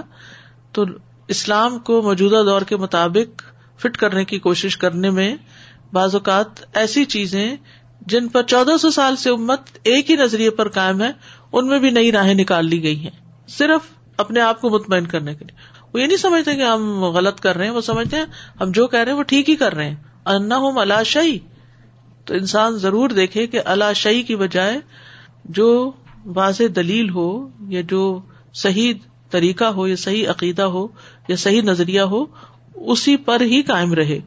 تو 0.72 0.86
اسلام 1.28 1.80
کو 1.80 2.02
موجودہ 2.02 2.44
دور 2.46 2.62
کے 2.62 2.76
مطابق 2.76 3.42
فٹ 3.80 3.98
کرنے 3.98 4.26
کی 4.26 4.40
کوشش 4.40 4.78
کرنے 4.78 5.10
میں 5.10 5.36
بعض 5.94 6.16
اوقات 6.16 6.78
ایسی 6.78 7.06
چیزیں 7.06 7.56
جن 8.02 8.28
پر 8.28 8.44
چودہ 8.44 8.78
سو 8.78 8.90
سال 8.90 9.16
سے 9.16 9.30
امت 9.30 9.62
ایک 9.84 10.12
ہی 10.12 10.16
نظریے 10.16 10.50
پر 10.50 10.70
قائم 10.70 11.02
ہے 11.02 11.12
ان 11.54 11.68
میں 11.68 11.80
بھی 11.80 11.90
نئی 11.90 12.12
راہیں 12.12 12.34
نکال 12.34 12.66
لی 12.66 12.84
گئی 12.84 13.00
ہیں، 13.00 13.46
صرف 13.48 13.82
اپنے 14.18 14.42
آپ 14.42 14.62
کو 14.62 14.70
مطمئن 14.70 15.08
کرنے 15.08 15.36
کے 15.36 15.46
لیے۔ 15.46 15.82
وہ 15.94 16.02
یہ 16.02 16.08
نہیں 16.08 16.18
سمجھتے 16.18 16.56
کہ 16.56 16.62
ہم 16.62 17.04
غلط 17.04 17.40
کر 17.40 17.58
رہے 17.58 17.66
ہیں، 17.66 17.72
وہ 17.72 17.82
سمجھتے 17.82 18.18
ہیں 18.18 18.26
ہم 18.62 18.72
جو 18.72 18.88
کہہ 18.88 19.00
رہے 19.00 19.12
ہیں 19.12 19.18
وہ 19.18 19.24
ٹھیک 19.24 19.50
ہی 19.50 19.56
کر 19.56 19.74
رہے 19.74 19.90
ہیں۔ 19.90 19.96
انا 20.26 20.58
ہوں 20.58 20.72
الاشائی 20.76 21.40
تو 22.26 22.34
انسان 22.34 22.78
ضرور 22.78 23.10
دیکھے 23.10 23.48
کہ 23.48 23.62
الاشائی 23.66 24.24
کی 24.24 24.36
بجائے 24.36 24.80
جو 25.46 25.92
واضح 26.26 26.64
دلیل 26.76 27.10
ہو 27.10 27.50
یا 27.68 27.82
جو 27.82 28.22
صحیح 28.54 28.94
طریقہ 29.30 29.64
ہو 29.64 29.88
یا 29.88 29.96
صحیح 29.96 30.30
عقیدہ 30.30 30.62
ہو 30.62 30.88
یا 31.28 31.36
صحیح 31.36 31.62
نظریہ 31.62 32.02
ہو، 32.02 32.26
اسی 32.76 33.18
پر 33.18 33.42
ہی 33.42 33.62
قائم 33.62 33.94
رہے۔ 33.94 34.20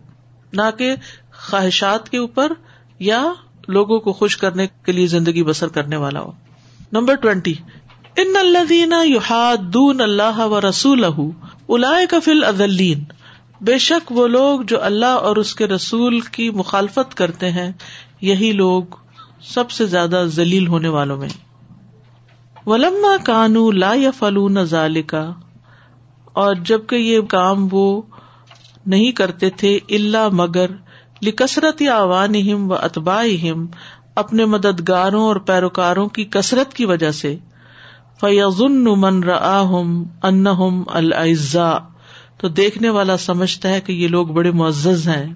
نہ 0.53 0.63
کہ 0.79 0.95
خواہشات 1.33 2.09
کے 2.09 2.19
اوپر 2.19 2.53
یا 2.99 3.25
لوگوں 3.69 3.99
کو 3.99 4.13
خوش 4.13 4.37
کرنے 4.37 4.67
کے 4.67 4.93
لیے 4.93 5.07
زندگی 5.07 5.43
بسر 5.43 5.69
کرنے 5.69 5.97
والا 5.97 6.21
ہو۔ 6.21 6.33
Number 6.95 7.15
twenty. 7.15 7.55
ان 8.17 8.37
اللہ 8.37 10.03
اللہ 10.03 10.39
و 10.39 10.61
رسول 10.61 11.05
کفل 12.11 12.45
ادلین 12.45 13.05
بے 13.61 13.79
شک 13.79 14.13
وہ 14.13 14.27
لوگ 14.29 14.61
جو 14.61 14.83
اللہ 14.83 15.23
اور 15.23 15.37
اس 15.37 15.55
کے 15.55 15.67
رسول 15.67 16.21
کی 16.21 16.51
مخالفت 16.51 17.15
کرتے 17.15 17.51
ہیں، 17.51 17.73
یہی 18.21 18.53
لوگ 18.53 18.83
سب 19.43 19.71
سے 19.71 19.87
زیادہ 19.87 20.23
ذلیل 20.27 20.67
ہونے 20.67 20.89
والوں 20.89 21.17
میں۔ 21.17 21.29
ولما 22.67 23.17
کانو 23.25 23.71
لا 23.71 23.93
یا 23.95 24.11
فلون 24.11 24.65
ذالکا 24.65 25.33
اور 26.33 26.55
جبکہ 26.55 26.97
یہ 26.97 27.21
کام 27.21 27.69
وہ 27.73 28.03
نہیں 28.87 29.13
کرتے 29.13 29.51
تھے 29.51 29.79
اللہ 29.91 30.29
مگر 30.33 30.67
لکثرت 31.23 31.83
یا 31.83 31.97
عوان 31.99 32.53
و 32.53 32.75
اتبا 32.75 33.23
اپنے 34.15 34.45
مددگاروں 34.45 35.25
اور 35.25 35.37
پیروکاروں 35.37 36.09
کی 36.09 36.25
کثرت 36.25 36.75
کی 36.75 36.85
وجہ 36.85 37.11
سے 37.11 37.37
فیضن 38.21 38.85
من 38.85 39.23
رآہم 39.23 40.05
انہم 40.23 40.83
العزا 40.87 41.79
تو 42.39 42.49
دیکھنے 42.49 42.89
والا 42.89 43.17
سمجھتا 43.17 43.69
ہے 43.69 43.81
کہ 43.81 43.93
یہ 43.93 44.09
لوگ 44.09 44.27
بڑے 44.27 44.51
معزز 44.51 45.09
ہیں۔ 45.09 45.35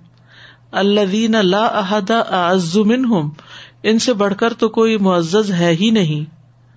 اللہ 0.73 1.01
دین 1.13 1.35
اللہ 1.35 1.57
احدا 1.57 2.19
اعز 2.19 2.77
منہم 2.77 3.29
ان 3.83 3.99
سے 3.99 4.13
بڑھ 4.13 4.35
کر 4.35 4.53
تو 4.53 4.69
کوئی 4.69 4.97
معزز 4.97 5.53
ہے 5.53 5.77
ہی 5.81 5.91
نہیں۔ 5.91 6.31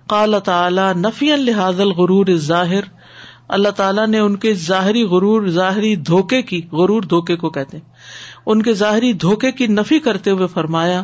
قال 0.08 0.34
تعالی 0.44 1.00
نفی 1.00 1.32
الحاظ 1.32 1.80
الغرور 1.80 2.26
ظاہر 2.34 3.02
اللہ 3.48 3.68
تعالیٰ 3.68 4.06
نے 4.06 4.18
ان 4.18 4.36
کے 4.36 4.54
ظاہری 4.54 5.02
غرور، 5.02 5.46
ظاہری 5.46 5.96
دھوکے 5.96 6.42
کی، 6.42 6.60
غرور 6.72 7.02
دھوکے 7.02 7.36
کو 7.36 7.50
کہتے 7.50 7.76
ہیں۔ 7.76 7.90
ان 8.46 8.62
کے 8.62 8.72
ظاہری 8.72 9.12
دھوکے 9.12 9.52
کی 9.52 9.66
نفی 9.66 9.98
کرتے 9.98 10.30
ہوئے 10.30 10.46
فرمایا 10.46 11.02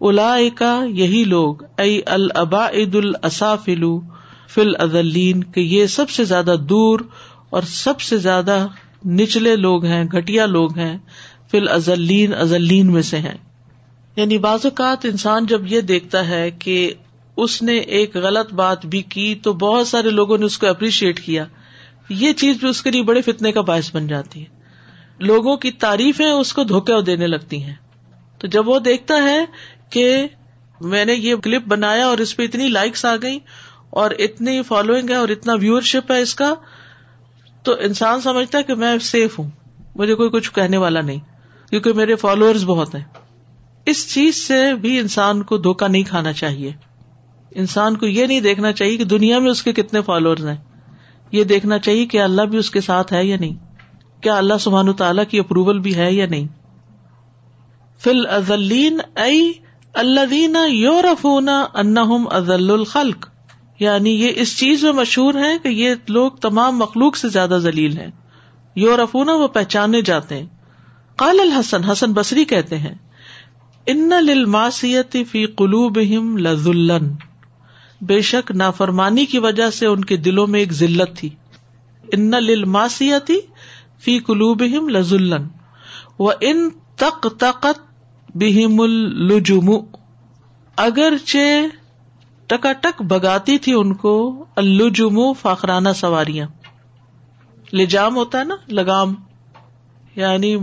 الا 0.00 0.36
یہی 0.84 1.24
لوگ 1.24 1.56
ائی 1.78 2.00
البا 2.06 2.70
عید 2.70 2.94
الصافلو 2.94 4.00
فل 4.48 4.72
ازلین 4.78 5.44
کہ 5.44 5.60
یہ 5.60 5.86
سب 5.86 6.10
سے 6.10 6.24
زیادہ 6.24 6.54
دور 6.68 7.00
اور 7.50 7.62
سب 7.62 8.00
سے 8.00 8.16
زیادہ 8.16 8.66
نچلے 9.06 9.56
لوگ 9.56 9.84
ہیں 9.84 10.04
گٹیا 10.04 10.46
لوگ 10.46 10.78
ہیں 10.78 10.98
فل 11.50 11.68
ازلین 11.68 12.34
ازلین 12.34 12.92
میں 12.92 13.02
سے 13.02 13.18
ہیں۔ 13.18 13.36
یعنی 14.16 14.38
بعض 14.38 14.60
اوقات 14.64 15.04
انسان 15.04 15.46
جب 15.46 15.72
یہ 15.72 15.80
دیکھتا 15.80 16.28
ہے 16.28 16.50
کہ 16.50 16.94
اس 17.36 17.62
نے 17.62 17.76
ایک 17.76 18.16
غلط 18.16 18.52
بات 18.52 18.86
بھی 18.86 19.02
کی، 19.02 19.34
تو 19.34 19.52
بہت 19.52 19.88
سارے 19.88 20.10
لوگوں 20.10 20.38
نے 20.38 20.44
اس 20.44 20.58
کو 20.58 20.66
اپریشیٹ 20.66 21.20
کیا۔ 21.20 21.44
یہ 22.08 22.32
چیز 22.32 22.56
بھی 22.56 22.68
اس 22.68 22.82
کے 22.82 22.90
لیے 22.90 23.02
بڑے 23.02 23.22
فتنے 23.22 23.52
کا 23.52 23.60
باعث 23.60 23.94
بن 23.94 24.06
جاتی 24.06 24.40
ہے۔ 24.40 24.46
لوگوں 25.18 25.56
کی 25.56 25.70
تعریفیں 25.70 26.30
اس 26.30 26.52
کو 26.52 26.64
دھوکے 26.64 27.02
دینے 27.02 27.26
لگتی 27.26 27.62
ہیں۔ 27.62 27.74
تو 28.38 28.46
جب 28.46 28.68
وہ 28.68 28.78
دیکھتا 28.78 29.14
ہے 29.14 29.44
کہ 29.90 30.26
میں 30.80 31.04
نے 31.04 31.14
یہ 31.14 31.34
کلپ 31.34 31.66
بنایا 31.66 32.06
اور 32.06 32.18
اس 32.18 32.36
پہ 32.36 32.42
اتنی 32.42 32.68
لائکس 32.68 33.04
آ 33.04 33.16
گئی 33.22 33.38
اور 33.90 34.10
اتنی 34.10 34.62
فالوئنگ 34.62 35.10
ہے 35.10 35.14
اور 35.14 35.28
اتنا 35.28 35.52
ویور 35.60 35.80
شپ 35.80 36.12
ہے 36.12 36.20
اس 36.20 36.34
کا، 36.34 36.54
تو 37.62 37.74
انسان 37.80 38.20
سمجھتا 38.20 38.58
ہے 38.58 38.62
کہ 38.62 38.74
میں 38.74 38.98
سیف 38.98 39.38
ہوں، 39.38 39.50
مجھے 39.94 40.14
کوئی 40.14 40.30
کچھ 40.30 40.52
کہنے 40.52 40.76
والا 40.76 41.00
نہیں، 41.00 41.18
کیونکہ 41.70 41.92
میرے 41.92 42.14
فالوئر 42.14 42.64
بہت 42.64 42.94
ہیں۔ 42.94 43.04
اس 43.86 44.14
چیز 44.14 44.36
سے 44.36 44.74
بھی 44.74 44.98
انسان 44.98 45.42
کو 45.42 45.58
دھوکا 45.58 45.88
نہیں 45.88 46.02
کھانا 46.02 46.32
چاہیے۔ 46.32 46.72
انسان 47.50 47.96
کو 47.96 48.06
یہ 48.06 48.26
نہیں 48.26 48.40
دیکھنا 48.40 48.72
چاہیے 48.72 48.96
کہ 48.96 49.04
دنیا 49.04 49.38
میں 49.38 49.50
اس 49.50 49.62
کے 49.62 49.72
کتنے 49.72 50.02
فالوئر 50.02 50.48
ہیں۔ 50.48 50.56
یہ 51.32 51.44
دیکھنا 51.44 51.78
چاہیے 51.78 52.06
کہ 52.06 52.20
اللہ 52.20 52.42
بھی 52.42 52.58
اس 52.58 52.70
کے 52.70 52.80
ساتھ 52.80 53.12
ہے 53.12 53.24
یا 53.24 53.36
نہیں۔ 53.36 53.54
کیا 54.22 54.36
اللہ 54.36 54.54
سبحان 54.60 54.92
تعالیٰ 54.92 55.24
کی 55.28 55.38
اپروول 55.38 55.78
بھی 55.78 55.96
ہے 55.96 56.12
یا 56.12 56.26
نہیں۔ 56.26 56.46
فل 57.98 58.26
ازلین 58.26 58.98
ائی 59.14 59.52
اللہ 59.96 60.68
یورفون 60.68 61.48
انہم 61.74 62.28
ازل 62.30 62.70
الخلق 62.70 63.26
یعنی 63.78 64.10
یہ 64.10 64.32
اس 64.36 64.58
چیز 64.58 64.84
میں 64.84 64.92
مشہور 64.92 65.34
ہے 65.34 65.58
کہ 65.62 65.68
یہ 65.68 65.94
لوگ 66.08 66.30
تمام 66.30 66.78
مخلوق 66.78 67.16
سے 67.16 67.28
زیادہ 67.28 67.58
ذلیل 67.58 67.98
ہیں۔ 67.98 68.10
یورفون 68.76 69.28
وہ 69.28 69.48
پہچانے 69.48 70.02
جاتے 70.02 70.38
ہیں۔ 70.38 70.46
قال 71.16 71.40
الحسن، 71.40 71.84
حسن 71.84 72.12
بصری 72.12 72.44
کہتے 72.44 72.78
ہیں، 72.78 72.94
ان 73.86 74.10
للماسیت 74.20 75.16
فی 75.30 75.46
قلوبہم 75.46 76.36
لذلن۔ 76.36 77.14
بے 78.00 78.20
شک 78.20 78.50
نافرمانی 78.50 79.26
کی 79.26 79.38
وجہ 79.38 79.70
سے 79.70 79.86
ان 79.86 80.04
کے 80.04 80.16
دلوں 80.16 80.46
میں 80.46 80.60
ایک 80.60 80.72
ذلت 80.72 81.16
تھی۔ 81.16 81.28
ان 82.12 82.30
للماسیتی 82.30 83.40
فی 83.98 84.18
قلوب 84.18 84.62
لذلن۔ 84.62 85.42
و 86.18 86.30
ان 86.30 86.68
تق 86.96 87.26
تقت 87.38 87.85
بہم 88.34 88.80
الجم 88.80 89.70
اگرچہ 90.76 91.66
ٹکا 92.46 92.72
ٹک 92.72 93.02
بگاتی 93.02 93.58
تھی 93.58 93.72
ان 93.72 93.94
کو 93.94 94.44
الجم 94.56 95.32
فاخرانہ 95.32 95.88
سواریاں۔ 95.96 96.46
لجام 97.72 98.16
ہوتا 98.16 98.38
ہے 98.38 98.44
نا، 98.44 98.56
لگام۔ 98.68 99.14
یعنی 100.16 100.56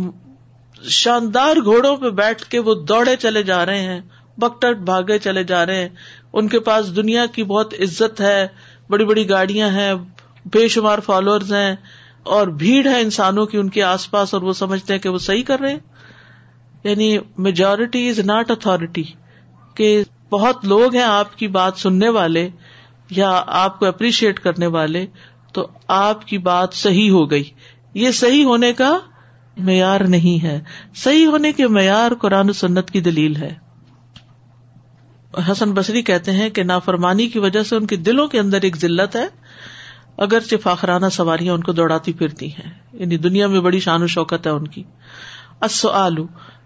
شاندار 0.84 1.56
گھوڑوں 1.63 1.97
پہ 1.97 2.10
بیٹھ 2.10 2.45
کے 2.45 2.60
وہ 2.60 2.73
دوڑے 2.73 3.15
چلے 3.15 3.43
جا 3.43 3.65
رہے 3.65 3.80
ہیں 3.80 4.02
بکٹ 4.38 4.78
بھاگے 4.78 5.19
چلے 5.19 5.43
جا 5.43 5.65
رہے 5.65 5.82
ہیں۔ 5.82 5.89
ان 6.34 6.47
کے 6.47 6.60
پاس 6.60 6.95
دنیا 6.95 7.26
کی 7.26 7.43
بہت 7.43 7.73
عزت 7.80 8.21
ہے، 8.21 8.47
بڑی 8.89 9.06
بڑی 9.06 9.30
گاڑیاں 9.30 9.69
ہیں، 9.69 9.93
بے 10.45 10.67
شمار 10.67 10.99
فالوئر 10.99 11.41
ہیں، 11.41 11.76
اور 12.23 12.47
بھیڑ 12.47 12.88
ہے 12.88 13.02
انسانوں 13.02 13.45
کی 13.45 13.58
ان 13.58 13.69
کے 13.69 13.84
آس 13.84 14.12
پاس 14.12 14.34
اور 14.34 14.41
وہ 14.41 14.54
سمجھتے 14.54 14.93
ہیں 14.93 15.02
کہ 15.02 15.10
وہ 15.10 15.17
صحیح 15.17 15.43
کر 15.43 15.60
رہے 15.60 15.71
ہیں۔ 15.71 15.80
یعنی 16.84 17.17
میجورٹی 17.38 18.10
از 18.10 18.19
ناٹ 18.19 18.52
اتارٹی 18.52 19.04
کہ 19.76 20.04
بہت 20.30 20.65
لوگ 20.65 20.96
ہیں 20.96 21.04
آپ 21.04 21.38
کی 21.38 21.48
بات 21.48 21.74
سننے 21.78 22.10
والے 22.10 22.50
یا 23.10 23.43
آپ 23.48 23.80
کو 23.80 23.86
اپریشیٹ 23.86 24.39
کرنے 24.39 24.67
والے، 24.67 25.06
تو 25.54 25.67
آپ 25.88 26.28
کی 26.28 26.38
بات 26.38 26.74
صحیح 26.74 27.12
ہو 27.12 27.32
گئی۔ 27.32 27.43
یہ 27.93 28.12
صحیح 28.12 28.46
ہونے 28.46 28.74
کا 28.74 28.98
معیار 29.58 30.02
نہیں 30.02 30.43
ہے۔ 30.43 30.62
صحیح 30.96 31.28
ہونے 31.28 31.52
کے 31.52 31.67
معیار 31.67 32.12
قرآن 32.13 32.50
و 32.50 32.54
سنت 32.54 32.91
کی 32.91 33.02
دلیل 33.02 33.36
ہے۔ 33.36 33.54
حسن 35.52 35.72
بصری 35.72 36.02
کہتے 36.02 36.32
ہیں 36.32 36.50
کہ 36.50 36.63
نافرمانی 36.63 37.28
کی 37.28 37.39
وجہ 37.39 37.63
سے 37.63 37.76
ان 37.76 37.88
کے 37.88 37.96
دلوں 37.96 38.28
کے 38.28 38.39
اندر 38.39 38.62
ایک 38.62 38.76
ذلت 38.76 39.15
ہے۔ 39.15 39.28
اگرچہ 40.17 40.56
فاخرانہ 40.63 41.06
سواریاں 41.12 41.54
ان 41.54 41.63
کو 41.63 41.72
دوڑاتی 41.72 42.13
پھرتی 42.13 42.48
ہیں۔ 42.48 42.72
یعنی 42.93 43.17
دنیا 43.17 43.48
میں 43.48 43.60
بڑی 43.60 43.80
شان 43.80 44.04
و 44.04 44.08
شوکت 44.08 44.48
ہے 44.48 44.52
ان 44.52 44.67
کی۔ 44.67 44.84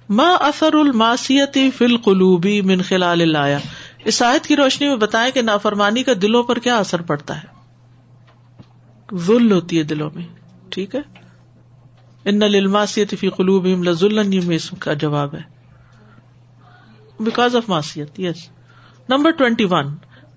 آلو 0.10 0.16
ماں 0.16 0.38
اثر 0.42 0.74
الماسیتی 0.74 1.72
فل 1.72 1.98
قلوبی 1.98 2.62
من 2.62 2.82
خلال 2.82 3.30
لایا 3.30 3.60
اس 4.06 4.22
آیت 4.22 4.48
کی 4.48 4.56
روشنی 4.56 4.88
میں 4.88 4.96
بتائیں 4.96 5.32
کہ 5.32 5.42
نافرمانی 5.42 6.04
کا 6.04 6.12
دلوں 6.22 6.44
پر 6.44 6.60
کیا 6.60 6.78
اثر 6.78 7.02
پڑتا 7.02 7.38
ہے۔ 7.38 7.48
ذل 9.16 9.52
ہوتی 9.52 9.78
ہے 9.78 9.84
دلوں 9.84 10.10
میں، 10.16 10.24
ٹھیک 10.70 10.96
ہے؟ 10.96 11.00
ان 12.26 12.40
للماسیت 12.40 13.20
فی 13.20 13.30
قلوب 13.30 13.66
لذلن، 13.66 14.34
یہ 14.34 14.42
اس 14.56 14.70
کا 14.80 14.94
جواب 14.94 15.36
ہے۔ 15.36 15.58
بیکاز 17.20 17.56
آف 17.56 17.70
ماسیت 17.70 18.20
یس 18.20 18.50
نمبر 19.10 19.32
ٹوینٹی 19.32 19.66
ون 19.66 19.96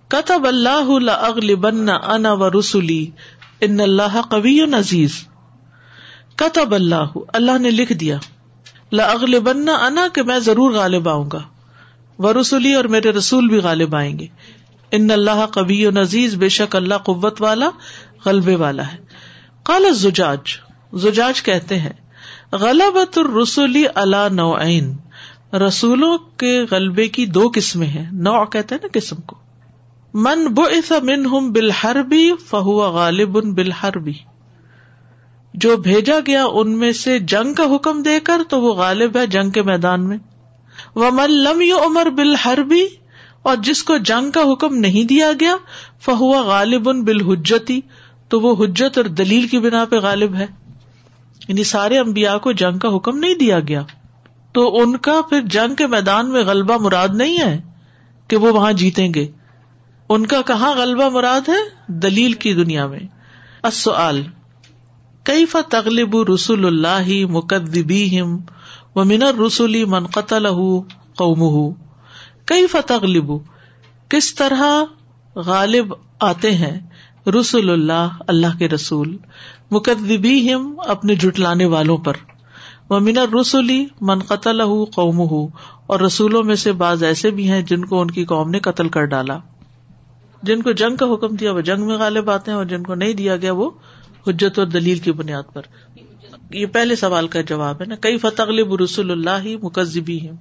کتب 0.09 0.47
اللہ 0.47 1.09
اغلبن 1.11 1.89
انا 1.89 2.33
و 2.33 2.51
رسولی 2.51 3.11
ان 3.61 3.81
اللہ 3.81 4.21
قوی 4.31 4.61
عزیز 4.61 5.25
کتب 6.37 6.75
اللہ 6.75 7.19
اللہ 7.29 7.59
نے 7.59 7.71
لکھ 7.71 7.93
دیا۔ 7.93 8.19
لاغلبن 8.93 9.69
انا 9.69 10.09
کہ 10.13 10.23
میں 10.23 10.39
ضرور 10.39 10.71
غالب 10.71 11.09
آؤں 11.09 11.31
گا۔ 11.33 11.43
و 12.19 12.41
رسولی 12.41 12.75
اور 12.75 12.85
میرے 12.85 13.11
رسول 13.11 13.49
بھی 13.49 13.59
غالب 13.59 13.95
آئیں 13.95 14.19
گے۔ 14.19 14.27
ان 14.91 15.11
اللہ 15.11 15.47
قبی 15.47 15.87
و 15.87 15.91
نزیز 15.91 16.35
بے 16.35 16.49
شک 16.49 16.77
اللہ 16.77 16.95
قوت 16.95 17.43
والا، 17.43 17.71
غلبے 18.27 18.55
والا 18.55 18.93
ہے۔ 18.93 18.99
کال 19.63 19.93
زجاج 19.93 20.39
زجاج 20.93 21.43
کہتے 21.43 21.79
ہیں، 21.79 21.93
غلبت 22.53 23.19
الرسولی 23.19 23.85
اللہ 23.95 24.29
نوعین 24.31 24.97
رسولوں 25.53 26.19
کے 26.19 26.67
غلبے 26.71 27.09
کی 27.09 27.27
دو 27.27 27.51
قسمیں 27.55 27.87
ہیں۔ 27.87 28.11
نو 28.13 28.45
کہتے 28.45 28.75
ہیں 28.75 28.83
نا 28.83 28.89
قسم 28.93 29.17
کو۔ 29.17 29.37
من 30.15 30.47
بو 30.47 30.63
من 31.03 31.27
ہم 31.27 31.53
بلحر 31.53 31.95
بھی 31.95 32.33
فہو 32.49 32.91
غالب 32.91 33.39
ان 33.39 33.55
بلحر 33.55 33.99
بھی 33.99 34.19
جو 35.55 35.77
بھیجا 35.77 36.15
گیا 36.27 36.45
ان 36.45 36.79
میں 36.79 36.93
سے 36.93 37.19
جنگ 37.19 37.55
کا 37.55 37.63
حکم 37.75 38.03
دے 38.03 38.21
کر 38.21 38.39
تو 38.49 38.61
وہ 38.61 38.75
غالب 38.75 39.17
ہے 39.17 39.27
جنگ 39.27 39.51
کے 39.51 39.63
میدان 39.63 40.09
میں۔ 40.09 40.19
وہ 40.95 41.11
من 41.11 41.31
لم 41.31 41.61
یو 41.61 41.79
عمر 41.87 42.11
بلحر 42.11 42.59
بھی 42.59 42.87
اور 43.43 43.57
جس 43.57 43.85
کو 43.85 43.97
جنگ 43.97 44.31
کا 44.31 44.53
حکم 44.53 44.77
نہیں 44.77 45.05
دیا 45.05 45.33
گیا 45.41 45.57
فہو 46.01 46.31
غالب 46.31 46.89
ان 46.89 47.05
بالحجتی 47.05 47.81
تو 48.29 48.41
وہ 48.41 48.65
حجت 48.65 48.99
اور 48.99 49.05
دلیل 49.05 49.47
کی 49.47 49.59
بنا 49.59 49.85
پہ 49.85 49.97
غالب 49.97 50.35
ہے۔ 50.35 50.47
یعنی 51.49 51.65
سارے 51.65 51.99
امبیا 51.99 52.39
کو 52.39 52.53
جنگ 52.53 52.79
کا 52.79 52.97
حکم 52.97 53.19
نہیں 53.19 53.35
دیا 53.35 53.61
گیا۔ 53.61 53.83
تو 54.53 54.81
ان 54.81 54.97
کا 54.97 55.21
پھر 55.29 55.41
جنگ 55.41 55.75
کے 55.75 55.87
میدان 55.87 56.31
میں 56.31 56.43
غلبہ 56.43 56.77
مراد 56.77 57.09
نہیں 57.15 57.39
ہے 57.39 57.61
کہ 58.29 58.37
وہ 58.37 58.53
وہاں 58.53 58.73
جیتیں 58.73 59.15
گے۔ 59.15 59.27
ان 60.09 60.27
کا 60.27 60.43
کہاں 60.43 60.75
غلبہ 60.75 61.09
مراد 61.09 61.49
ہے؟ 61.49 61.89
دلیل 61.89 62.33
کی 62.33 62.55
دنیا 62.55 62.87
میں۔ 62.87 63.01
السؤال۔ 63.63 64.23
کئی 65.31 65.45
تغلب 65.69 66.17
رسول 66.35 66.67
اللہ 66.67 67.27
مقدبیم 67.31 68.37
و 68.95 69.05
منر 69.05 69.41
رسولی 69.47 69.85
من 69.85 70.07
قتل 70.07 70.47
قوم 71.17 71.73
کئی 72.45 72.67
فتغلب 72.67 73.31
کس 74.09 74.35
طرح 74.35 74.63
غالب 75.37 75.95
آتے 76.21 76.51
ہیں 76.55 76.81
رسول 77.27 77.71
اللہ 77.71 78.19
اللہ 78.27 78.59
کے 78.59 78.69
رسول 78.69 79.17
مقدبی 79.71 80.55
ہم 80.55 80.75
اپنے 80.87 81.15
جٹلانے 81.15 81.65
والوں 81.65 81.97
پر؟ 81.97 82.17
وہ 82.91 82.99
منر 82.99 83.35
رسولی 83.41 83.87
من 84.01 84.19
قتل 84.19 84.63
قوم 84.93 85.21
اور 85.87 86.01
رسولوں 86.01 86.43
میں 86.43 86.55
سے 86.55 86.73
بعض 86.73 87.03
ایسے 87.03 87.31
بھی 87.31 87.51
ہیں 87.51 87.63
جن 87.63 87.85
کو 87.85 88.01
ان 88.01 88.11
کی 88.11 88.25
قوم 88.25 88.51
نے 88.51 88.61
قتل 88.61 88.89
کر 88.89 89.05
ڈالا۔ 89.05 89.39
جن 90.43 90.63
کو 90.63 90.73
جنگ 90.73 90.97
کا 90.97 91.07
حکم 91.15 91.35
دیا، 91.35 91.53
وہ 91.53 91.61
جنگ 91.61 91.87
میں 91.87 91.97
غالب 91.97 92.31
آتے 92.31 92.51
ہیں، 92.51 92.59
اور 92.59 92.65
جن 92.65 92.83
کو 92.83 92.95
نہیں 92.95 93.13
دیا 93.13 93.37
گیا، 93.37 93.53
وہ 93.53 93.71
حجت 94.31 94.59
اور 94.59 94.67
دلیل 94.67 94.99
کی 94.99 95.13
بنیاد 95.13 95.43
پر۔ 95.53 95.63
یہ 96.51 96.67
پہلے 96.67 96.97
سوال 96.97 97.29
کا 97.29 97.41
جواب 97.41 97.81
ہے 97.81 97.87
نا۔ 97.87 97.95
کئی 97.95 98.19
فتح 98.19 98.43
رسول 98.85 99.11
اللہ 99.11 99.45
ہی 99.45 99.57
مکزبی 99.57 100.21
ہیں 100.21 100.37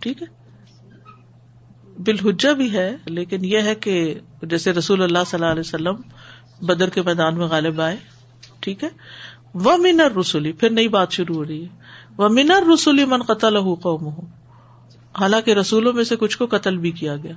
ٹھیک 0.00 0.22
ہے؟ 0.22 0.48
بالحجا 1.98 2.52
بھی 2.52 2.72
ہے، 2.72 2.96
لیکن 3.06 3.44
یہ 3.44 3.58
ہے 3.58 3.74
کہ 3.74 4.20
جیسے 4.42 4.72
رسول 4.72 5.02
اللہ 5.02 5.18
صلی 5.26 5.40
اللہ 5.40 5.52
علیہ 5.52 5.60
وسلم 5.60 5.94
بدر 6.66 6.88
کے 6.88 7.02
میدان 7.02 7.38
میں 7.38 7.46
غالب 7.46 7.80
آئے۔ 7.80 7.96
ٹھیک 8.60 8.84
ہے؟ 8.84 8.88
وہ 9.54 9.76
منر 9.76 10.16
رسولی 10.16 10.52
پھر 10.52 10.70
نئی 10.70 10.88
بات 10.88 11.12
شروع 11.12 11.36
ہو 11.36 11.44
رہی 11.44 11.62
ہے۔ 11.62 11.68
وہ 12.16 12.28
منر 12.28 12.62
رسولی 12.74 13.04
من 13.04 13.22
قتل 13.22 13.74
قوم 13.74 14.04
ہوں 14.04 14.26
حالانکہ 15.20 15.50
رسولوں 15.50 15.92
میں 15.92 16.04
سے 16.04 16.16
کچھ 16.16 16.38
کو 16.38 16.46
قتل 16.46 16.76
بھی 16.76 16.90
کیا 16.90 17.16
گیا۔ 17.16 17.32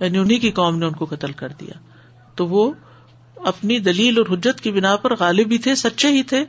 یعنی 0.00 0.18
انہیں 0.18 0.38
کی 0.38 0.50
قوم 0.50 0.78
نے 0.78 0.86
ان 0.86 0.92
کو 0.92 1.04
قتل 1.04 1.32
کر 1.32 1.48
دیا۔ 1.48 1.78
تو 2.34 2.46
وہ 2.46 2.72
اپنی 3.44 3.78
دلیل 3.78 4.18
اور 4.18 4.38
حجت 4.38 4.60
کی 4.60 4.72
بنا 4.72 4.96
پر 4.96 5.16
غالب 5.16 5.48
بھی 5.48 5.58
تھے، 5.58 5.74
سچے 5.74 6.08
ہی 6.08 6.22
تھے۔ 6.22 6.44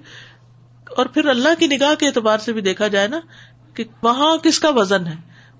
اور 0.97 1.05
پھر 1.05 1.25
اللہ 1.25 1.49
کی 1.59 1.67
نگاہ 1.67 1.95
کے 1.95 2.07
اعتبار 2.07 2.37
سے 2.37 2.53
بھی 2.53 2.61
دیکھا 2.61 2.87
جائے 2.87 3.07
نا 3.07 3.19
کہ 3.73 3.83
وہاں 4.03 4.37
کس 4.37 4.59
کا 4.59 4.69
وزن 4.69 5.07
ہے؟ 5.07 5.15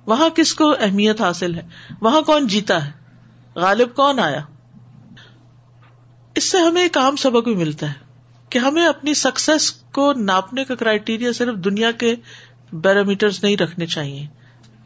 وہاں 0.06 0.30
کس 0.30 0.54
کو 0.54 0.76
اہمیت 0.80 1.22
حاصل 1.22 1.56
ہے؟ 1.56 1.62
وہاں 2.02 2.22
کون 2.22 2.48
جیتا 2.48 2.86
ہے؟ 2.86 2.92
غالب 3.56 3.96
کون 3.96 4.20
آیا؟ 4.20 4.42
اس 6.36 6.52
سے 6.52 6.58
ہمیں 6.58 6.82
ایک 6.82 6.98
عام 6.98 7.16
سبق 7.16 7.44
بھی 7.44 7.56
ملتا 7.56 7.88
ہے 7.88 7.94
کہ 8.50 8.60
ہمیں 8.60 8.86
اپنی 8.86 9.14
سکسیس 9.14 9.72
کو 9.72 10.14
ناپنے 10.14 10.64
کا 10.64 10.76
کرائٹیریا 10.76 11.34
صرف 11.34 11.56
دنیا 11.56 11.92
کے 11.92 12.16
بیرومیٹر 12.74 13.28
نہیں 13.44 13.58
رکھنے 13.58 13.86
چاہیے 13.86 14.28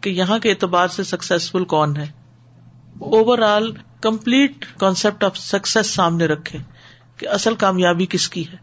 کہ 0.02 0.10
یہاں 0.10 0.40
کے 0.40 0.50
اعتبار 0.50 0.88
سے 0.88 1.04
سکسیسفل 1.04 1.66
کون 1.66 1.98
ہے۔ 1.98 2.27
Overall 3.40 3.72
complete 4.02 4.66
concept 4.78 5.24
of 5.24 5.38
success 5.38 5.88
سامنے 5.88 6.26
رکھے 6.26 6.60
کہ 7.18 7.28
اصل 7.28 7.56
کامیابی 7.56 8.06
کس 8.06 8.30
کی 8.30 8.48
ہے۔ 8.48 8.56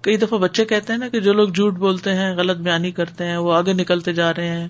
کئی 0.00 0.16
دفعہ 0.16 0.38
بچے 0.38 0.64
کہتے 0.64 0.92
ہیں 0.92 1.00
نا 1.00 1.08
کہ 1.08 1.20
جو 1.20 1.32
لوگ 1.32 1.48
جھوٹ 1.48 1.74
بولتے 1.74 2.14
ہیں، 2.14 2.36
غلط 2.36 2.56
بیانی 2.56 2.90
کرتے 2.90 3.24
ہیں، 3.24 3.36
وہ 3.36 3.52
آگے 3.52 3.72
نکلتے 3.72 4.12
جا 4.12 4.34
رہے 4.34 4.48
ہیں۔ 4.48 4.68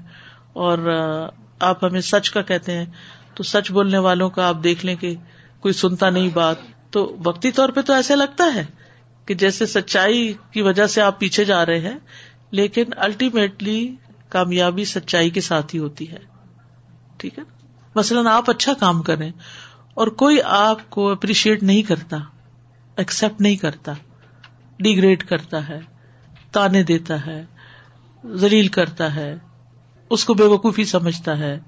اور 0.53 0.79
آپ 1.61 1.85
ہمیں 1.85 2.01
سچ 2.01 2.31
کا 2.31 2.43
کہتے 2.43 2.73
ہیں، 2.73 2.87
تو 3.35 3.43
سچ 3.43 3.73
بولنے 3.73 3.99
والوں 3.99 4.31
کا 4.31 4.49
آپ 4.49 4.57
دیکھ 4.65 4.87
لیں 4.87 4.97
کہ 4.97 5.15
کوئی 5.61 5.75
سنتا 5.75 6.11
نہیں 6.11 6.29
بات۔ 6.35 6.57
تو 6.91 7.17
وقتی 7.25 7.51
طور 7.51 7.69
پہ 7.69 7.81
تو 7.81 7.93
ایسا 7.93 8.15
لگتا 8.15 8.45
ہے 8.55 8.65
کہ 9.27 9.35
جیسے 9.35 9.67
سچائی 9.67 10.33
کی 10.53 10.63
وجہ 10.63 10.87
سے 10.87 11.01
آپ 11.01 11.21
پیچھے 11.21 11.45
جا 11.45 11.67
رہے 11.67 11.81
ہیں، 11.81 11.99
لیکن 12.51 12.85
الٹیمیٹلی 12.97 13.97
کامیابی 14.29 14.85
سچائی 14.85 15.31
کے 15.31 15.41
ساتھ 15.41 15.75
ہی 15.75 15.81
ہوتی 15.81 16.11
ہے۔ 16.11 16.19
ٹھیک 17.17 17.39
ہے۔ 17.39 17.58
مثلاً 17.95 18.27
آپ 18.27 18.51
اچھا 18.51 18.73
کام 18.75 19.03
کریں 19.03 19.33
اور 19.95 20.07
کوئی 20.07 20.39
آپ 20.45 20.91
کو 20.91 21.11
اپریشیٹ 21.11 21.63
نہیں 21.63 21.83
کرتا 21.83 22.17
ایکسپٹ 22.97 23.41
نہیں 23.41 23.57
کرتا 23.57 23.93
ڈیگریڈ 24.79 25.25
کرتا 25.25 25.69
ہے، 25.69 25.81
تانے 26.53 26.83
دیتا 26.83 27.27
ہے 27.27 27.45
زلیل 28.25 28.69
کرتا 28.69 29.15
ہے، 29.15 29.37
اس 30.11 30.25
کو 30.25 30.35
بے 30.35 30.45
وقوفی 30.45 30.85
سمجھتا 30.85 31.39
ہے، 31.39 31.59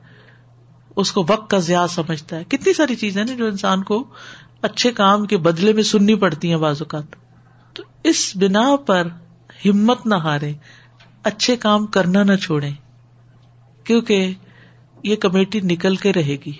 اس 0.96 1.12
کو 1.12 1.26
وقت 1.28 1.50
کا 1.50 1.58
زیادہ 1.58 1.90
سمجھتا 1.90 2.36
ہے۔ 2.36 2.44
کتنی 2.44 2.72
ساری 2.72 2.94
چیزیں 2.94 3.24
نا 3.24 3.34
جو 3.34 3.46
انسان 3.46 3.82
کو 3.82 4.04
اچھے 4.62 4.92
کام 4.92 5.26
کے 5.26 5.36
بدلے 5.36 5.72
میں 5.72 5.82
سننی 5.82 6.14
پڑتی 6.14 6.50
ہیں 6.50 6.56
بعض 6.56 6.82
اوقات۔ 6.82 7.16
تو 7.74 7.82
اس 8.04 8.36
بنا 8.36 8.76
پر 8.86 9.06
ہمت 9.64 10.06
نہ 10.06 10.14
ہارے 10.14 10.52
اچھے 11.22 11.56
کام 11.56 11.86
کرنا 11.86 12.22
نہ 12.22 12.36
چھوڑے 12.36 12.70
کیونکہ 13.84 14.34
یہ 15.04 15.16
کمیٹی 15.16 15.60
نکل 15.60 15.96
کے 15.96 16.12
رہے 16.12 16.36
گی۔ 16.46 16.52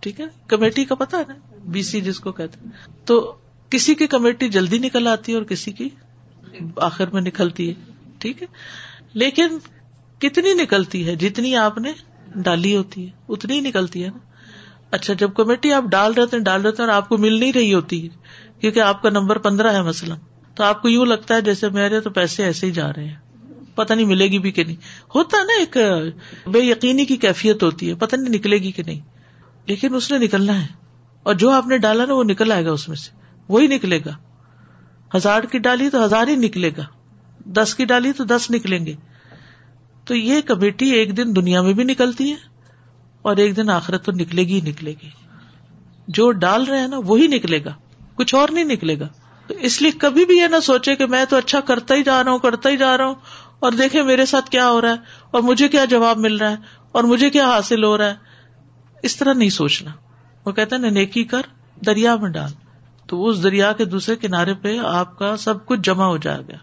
ٹھیک 0.00 0.20
ہے؟ 0.20 0.26
کمیٹی 0.46 0.84
کا 0.84 0.94
پتا 0.94 1.18
ہے 1.18 1.22
نا؟ 1.28 1.34
بی 1.64 1.82
سی 1.82 2.00
جس 2.00 2.20
کو 2.20 2.32
کہتے 2.32 2.68
تو 3.04 3.36
کسی 3.70 3.94
کی 3.94 4.06
کمیٹی 4.06 4.48
جلدی 4.48 4.78
نکل 4.78 5.06
آتی 5.06 5.32
ہے 5.32 5.36
اور 5.36 5.46
کسی 5.46 5.72
کی 5.72 5.88
آخر 6.76 7.06
میں 7.06 7.22
نکلتی 7.22 7.68
ہے۔ 7.68 7.74
ٹھیک 8.18 8.42
ہے؟ 8.42 8.46
لیکن 9.12 9.58
کتنی 10.18 10.54
نکلتی 10.54 11.06
ہے؟ 11.06 11.16
جتنی 11.16 11.56
آپ 11.56 11.78
نے 11.78 11.92
ڈالی 12.36 12.76
ہوتی 12.76 13.06
ہے۔ 13.06 13.10
اتنی 13.28 13.54
ہی 13.54 13.60
نکلتی 13.60 14.04
ہے 14.04 14.08
نا۔ 14.08 14.18
اچھا 14.90 15.14
جب 15.14 15.32
کمیٹی 15.34 15.72
آپ 15.72 15.84
ڈال 15.84 16.14
رہتے 16.14 16.36
ہیں، 16.36 16.44
ڈال 16.44 16.62
رہتے 16.62 16.82
ہیں 16.82 16.90
اور 16.90 16.96
آپ 16.96 17.08
کو 17.08 17.18
مل 17.18 17.40
نہیں 17.40 17.52
رہی 17.52 17.74
ہوتی 17.74 18.04
ہے 18.04 18.08
کیونکہ 18.60 18.80
آپ 18.80 19.02
کا 19.02 19.10
نمبر 19.10 19.38
پندرہ 19.38 19.72
ہے 19.72 19.82
مثلاً، 19.82 20.18
تو 20.54 20.64
آپ 20.64 20.82
کو 20.82 20.88
یوں 20.88 21.06
لگتا 21.06 21.34
ہے 21.34 21.40
جیسے 21.40 21.68
میرے 21.68 22.00
تو 22.00 22.10
پیسے 22.10 22.44
ایسے 22.44 22.66
ہی 22.66 22.72
جا 22.72 22.92
رہے 22.92 23.04
ہیں۔ 23.04 23.31
پتہ 23.74 23.94
نہیں 23.94 24.06
ملے 24.06 24.26
گی 24.26 24.38
بھی 24.38 24.50
کہ 24.50 24.64
نہیں۔ 24.64 24.76
ہوتا 25.14 25.38
ہے 25.38 25.44
نا 25.44 25.58
ایک 25.58 25.76
بے 26.48 26.60
یقینی 26.60 27.04
کی 27.04 27.16
کیفیت 27.16 27.62
ہوتی 27.62 27.88
ہے، 27.88 27.94
پتہ 27.94 28.16
نہیں 28.16 28.34
نکلے 28.34 28.56
گی 28.56 28.72
کہ 28.72 28.82
نہیں۔ 28.82 29.00
لیکن 29.66 29.94
اس 29.94 30.12
نے 30.12 30.18
نکلنا 30.18 30.62
ہے۔ 30.62 30.66
اور 31.22 31.34
جو 31.34 31.50
آپ 31.50 31.66
نے 31.66 31.78
ڈالا 31.78 32.04
نا، 32.04 32.14
وہ 32.14 32.24
نکل 32.24 32.52
آئے 32.52 32.64
گا 32.64 32.70
اس 32.70 32.88
میں 32.88 32.96
سے۔ 32.96 33.10
وہی 33.48 33.66
نکلے 33.66 33.98
گا۔ 34.06 34.16
ہزار 35.16 35.42
کی 35.42 35.58
ڈالی 35.58 35.90
تو 35.90 36.04
ہزار 36.04 36.28
ہی 36.28 36.36
نکلے 36.36 36.70
گا۔ 36.76 36.82
دس 37.44 37.74
کی 37.74 37.84
ڈالی 37.84 38.12
تو 38.12 38.24
دس 38.24 38.50
نکلیں 38.50 38.86
گے۔ 38.86 38.96
تو 40.04 40.14
یہ 40.14 40.40
کمیٹی 40.40 40.90
ایک 40.90 41.16
دن 41.16 41.36
دنیا 41.36 41.62
میں 41.62 41.72
بھی 41.72 41.84
نکلتی 41.84 42.30
ہے 42.30 42.36
اور 43.22 43.36
ایک 43.36 43.56
دن 43.56 43.70
آخرت 43.70 44.04
تو 44.04 44.12
نکلے 44.12 44.42
گی 44.42 44.60
ہی 44.60 44.60
نکلے 44.60 44.94
گی۔ 45.02 45.08
جو 46.08 46.32
ڈال 46.32 46.64
رہے 46.64 46.78
ہیں 46.78 46.88
نا، 46.88 46.98
وہی 46.98 47.26
نکلے 47.26 47.64
گا۔ 47.64 47.74
کچھ 48.14 48.34
اور 48.34 48.48
نہیں 48.52 48.64
نکلے 48.64 48.98
گا۔ 48.98 49.08
تو 49.46 49.54
اس 49.54 49.82
لیے 49.82 49.90
کبھی 49.90 50.26
بھی 50.26 50.36
یہ 50.36 50.46
نہ 50.46 50.60
سوچے 50.62 50.96
کہ 50.96 51.06
میں 51.06 51.24
تو 51.24 51.36
اچھا 51.36 51.60
کرتا 51.60 51.94
ہی 51.94 52.02
جا 52.02 52.24
رہا 52.24 52.30
ہوں، 52.30 52.38
کرتا 52.38 52.68
ہی 52.68 52.76
جا 52.76 52.98
رہا 52.98 53.06
ہوں۔ 53.06 53.14
اور 53.62 53.72
دیکھے 53.72 54.02
میرے 54.02 54.26
ساتھ 54.26 54.50
کیا 54.50 54.70
ہو 54.70 54.80
رہا 54.80 54.90
ہے، 54.90 54.96
اور 55.30 55.42
مجھے 55.42 55.68
کیا 55.68 55.84
جواب 55.84 56.18
مل 56.18 56.36
رہا 56.36 56.50
ہے، 56.50 56.56
اور 56.92 57.04
مجھے 57.04 57.30
کیا 57.30 57.44
حاصل 57.44 57.84
ہو 57.84 57.98
رہا 57.98 58.08
ہے۔ 58.08 58.14
اس 59.02 59.16
طرح 59.16 59.32
نہیں 59.32 59.48
سوچنا۔ 59.48 59.90
وہ 60.46 60.52
کہتے 60.52 60.76
ہیں 60.76 60.90
نیکی 60.90 61.24
کر، 61.24 61.42
دریا 61.86 62.16
میں 62.16 62.30
ڈال۔ 62.30 62.50
تو 63.06 63.26
اس 63.26 63.42
دریا 63.42 63.72
کے 63.72 63.84
دوسرے 63.84 64.16
کنارے 64.16 64.54
پہ 64.54 64.78
آپ 64.78 65.18
کا 65.18 65.36
سب 65.36 65.66
کچھ 65.66 65.80
جمع 65.82 66.04
ہو 66.04 66.16
جائے 66.16 66.42
گا 66.48 66.56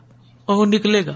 اور 0.46 0.56
وہ 0.56 0.66
نکلے 0.66 1.06
گا۔ 1.06 1.16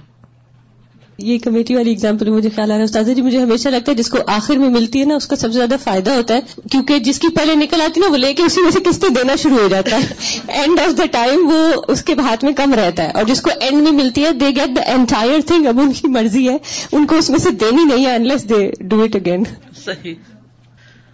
یہ 1.24 1.38
کمیٹی 1.40 1.76
والی 1.76 1.92
اگزامپل 1.92 2.30
مجھے 2.30 2.50
خیال 2.50 2.72
آ 2.72 2.74
رہا 2.74 2.80
ہے 2.80 2.84
استاد 2.84 3.04
جی 3.16 3.22
مجھے 3.22 3.40
ہمیشہ 3.40 3.70
لگتا 3.70 3.92
ہے 3.92 3.98
جس 3.98 4.10
کو 4.10 4.18
آخر 4.28 4.56
میں 4.56 4.70
ملتی 4.70 5.00
ہے 5.00 5.06
نا 5.06 5.16
اس 5.16 5.28
کا 5.28 5.36
سب 5.36 5.48
سے 5.48 5.58
زیادہ 5.58 5.76
فائدہ 5.84 6.12
ہوتا 6.12 6.34
ہے 6.34 6.40
کیونکہ 6.72 7.00
جس 7.00 7.20
کی 7.20 7.28
پہلے 7.28 7.56
نکل 7.56 7.82
آتی 7.82 8.00
ہے 8.00 8.06
نا 8.06 8.12
وہ 8.12 8.18
لے 8.18 8.34
کے 8.34 8.44
اسی 8.44 8.62
میں 8.62 8.72
سے 8.72 8.80
قسطیں 8.86 9.10
دینا 9.10 9.36
شروع 9.36 9.58
ہو 9.58 9.68
جاتا 9.68 9.98
ہے۔ 9.98 10.14
اینڈ 10.48 10.80
آف 10.80 10.98
دا 10.98 11.04
ٹائم 11.12 11.48
وہ 11.48 11.82
اس 11.88 12.04
کے 12.04 12.14
ہاتھ 12.14 12.46
میں 12.46 12.54
کم 12.54 12.74
رہتا 12.74 13.04
ہے۔ 13.04 13.12
اور 13.12 13.24
جس 13.24 13.42
کو 13.42 13.50
اینڈ 13.62 13.84
میں 13.84 13.92
ملتی 13.92 14.24
ہے 14.26 14.32
they 14.32 14.46
get 14.46 14.76
the 14.76 14.82
entire 14.82 15.40
thing 15.48 15.68
اب 15.68 15.80
ان 15.80 15.92
کی 15.94 16.08
مرضی 16.08 16.50
ہے۔ 16.50 16.58
ان 16.92 17.08
کو 17.08 17.16
اس 17.16 17.30
میں 17.30 17.40
سے 17.40 17.50
دینی 17.50 17.84
نہیں 17.84 18.06
ہے 18.06 18.16
unless 18.16 18.50
they 18.50 18.72
do 18.80 19.02
it 19.02 19.16
again 19.16 19.44
صحیح۔ 19.86 20.14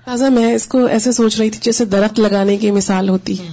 تازہ 0.06 0.26
میں 0.26 0.56
اس 0.56 0.66
کو 0.66 0.86
ایسے 0.86 1.12
سوچ 1.12 1.40
رہی 1.40 1.50
تھی 1.50 1.60
جیسے 1.64 1.86
درخت 1.86 2.20
لگانے 2.20 2.58
کی 2.58 2.72
مثال 2.72 3.10
ہوتی۔ 3.10 3.34
ہے 3.34 3.48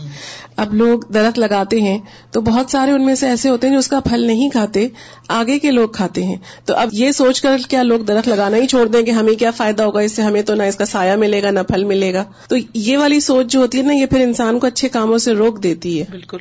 اب 0.57 0.75
لوگ 0.75 1.01
درخت 1.15 1.39
لگاتے 1.39 1.81
ہیں 1.81 1.99
تو 2.31 2.41
بہت 2.41 2.71
سارے 2.71 2.91
ان 2.91 3.07
میں 3.07 3.15
سے 3.15 3.27
ایسے 3.27 3.49
ہوتے 3.49 3.67
ہیں 3.67 3.75
جو 3.75 3.79
اس 3.79 3.89
کا 3.89 4.01
پھل 4.01 4.21
نہیں 4.27 4.51
کھاتے، 4.51 4.89
آگے 5.29 5.59
کے 5.59 5.71
لوگ 5.71 5.89
کھاتے 5.89 6.25
ہیں۔ 6.25 6.37
تو 6.65 6.75
اب 6.75 6.89
یہ 6.93 7.11
سوچ 7.11 7.43
کر 7.43 7.57
کیا 7.69 7.83
لوگ 7.83 8.01
درخت 8.01 8.29
لگانا 8.29 8.57
ہی 8.57 8.67
چھوڑ 8.67 8.87
دیں 8.87 9.03
کہ 9.03 9.11
ہمیں 9.11 9.35
کیا 9.35 9.51
فائدہ 9.51 9.83
ہوگا، 9.83 10.01
اس 10.01 10.13
سے 10.13 10.23
ہمیں 10.23 10.43
تو 10.43 10.55
نہ 10.55 10.63
اس 10.63 10.77
کا 10.77 10.85
سایہ 10.85 11.17
ملے 11.17 11.43
گا، 11.43 11.51
نہ 11.51 11.61
پھل 11.61 11.85
ملے 11.85 12.15
گا۔ 12.15 12.25
تو 12.49 12.57
یہ 12.75 12.99
والی 12.99 13.21
سوچ 13.21 13.47
جو 13.47 13.61
ہوتی 13.61 13.79
ہے 13.79 13.83
نا، 13.83 13.93
یہ 13.93 14.07
پھر 14.07 14.21
انسان 14.21 14.59
کو 14.59 14.67
اچھے 14.67 14.89
کاموں 14.89 15.19
سے 15.19 15.33
روک 15.33 15.63
دیتی 15.63 16.01
ہے۔ 16.01 16.05
بالکل۔ 16.11 16.39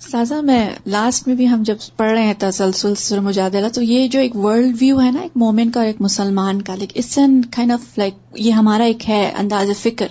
سازا، 0.00 0.40
میں 0.40 0.70
لاسٹ 0.86 1.26
میں 1.26 1.34
بھی 1.34 1.48
ہم 1.48 1.62
جب 1.62 1.76
پڑھ 1.96 2.12
رہے 2.12 2.22
ہیں 2.22 2.34
تسلسل، 2.38 2.94
سر 2.94 3.20
مجادلہ، 3.20 3.68
تو 3.68 3.82
یہ 3.82 4.08
جو 4.08 4.20
ایک 4.20 4.36
ورلڈ 4.36 4.76
ویو 4.80 5.00
ہے 5.00 5.10
نا، 5.10 5.20
ایک 5.20 5.30
مومن 5.36 5.70
کا 5.70 5.80
اور 5.80 5.86
ایک 5.86 6.00
مسلمان 6.00 6.62
کا 6.62 6.74
لیکن 6.74 6.92
اس 6.94 7.06
سے 7.06 7.20
کائنڈ 7.50 7.72
آف 7.72 7.98
لائک 7.98 8.14
یہ 8.34 8.52
ہمارا 8.52 8.84
ایک 8.84 9.08
ہے 9.08 9.32
انداز 9.38 9.70
فکر 9.82 10.06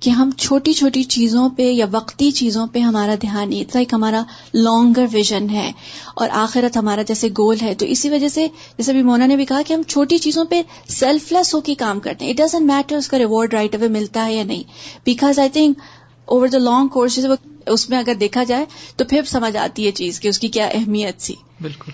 کہ 0.00 0.10
ہم 0.10 0.30
چھوٹی 0.36 0.72
چھوٹی 0.72 1.02
چیزوں 1.02 1.48
پہ 1.48 1.62
یا 1.62 1.86
وقتی 1.92 2.30
چیزوں 2.30 2.66
پہ 2.66 2.78
ہمارا 2.78 3.14
دھیان 3.22 3.50
نہیں 3.50 3.64
لائک 3.74 3.94
ہمارا 3.94 4.22
لانگر 4.54 5.06
ویژن 5.12 5.50
ہے 5.50 5.72
اور 6.14 6.28
آخرت 6.32 6.76
ہمارا 6.76 7.02
جیسے 7.02 7.28
گول 7.38 7.56
ہے۔ 7.62 7.74
تو 7.74 7.86
اسی 7.86 8.10
وجہ 8.10 8.28
سے 8.28 8.46
جیسے 8.78 8.92
بھی 8.92 9.02
مونا 9.02 9.26
نے 9.26 9.36
بھی 9.36 9.44
کہا 9.44 9.62
کہ 9.66 9.72
ہم 9.72 9.82
چھوٹی 9.82 10.18
چیزوں 10.18 10.44
پہ 10.44 10.62
سیلف 10.88 11.32
لیس 11.32 11.54
ہو 11.54 11.60
کے 11.60 11.74
کام 11.74 12.00
کرتے 12.00 12.24
ہیں۔ 12.24 12.32
اٹ 12.32 12.38
ڈزنٹ 12.38 12.66
میٹر 12.66 12.96
اس 12.96 13.08
کا 13.08 13.18
ریوارڈ 13.18 13.54
رائٹ 13.54 13.74
اوے 13.74 13.88
ملتا 13.88 14.26
ہے 14.26 14.34
یا 14.34 14.44
نہیں۔ 14.44 14.62
Because 15.04 15.38
I 15.38 15.48
think 15.48 15.78
over 16.26 16.48
the 16.48 16.58
long 16.58 16.88
course 16.88 17.18
اس 17.66 17.90
میں 17.90 17.98
اگر 17.98 18.14
دیکھا 18.14 18.44
جائے 18.44 18.64
تو 18.96 19.04
پھر 19.04 19.20
سمجھ 19.26 19.56
آتی 19.56 19.86
ہے 19.86 19.90
چیز 19.90 20.20
کہ 20.20 20.28
اس 20.28 20.38
کی 20.38 20.48
کیا 20.48 20.66
اہمیت 20.66 21.18
تھی۔ 21.18 21.34
بالکل۔ 21.60 21.92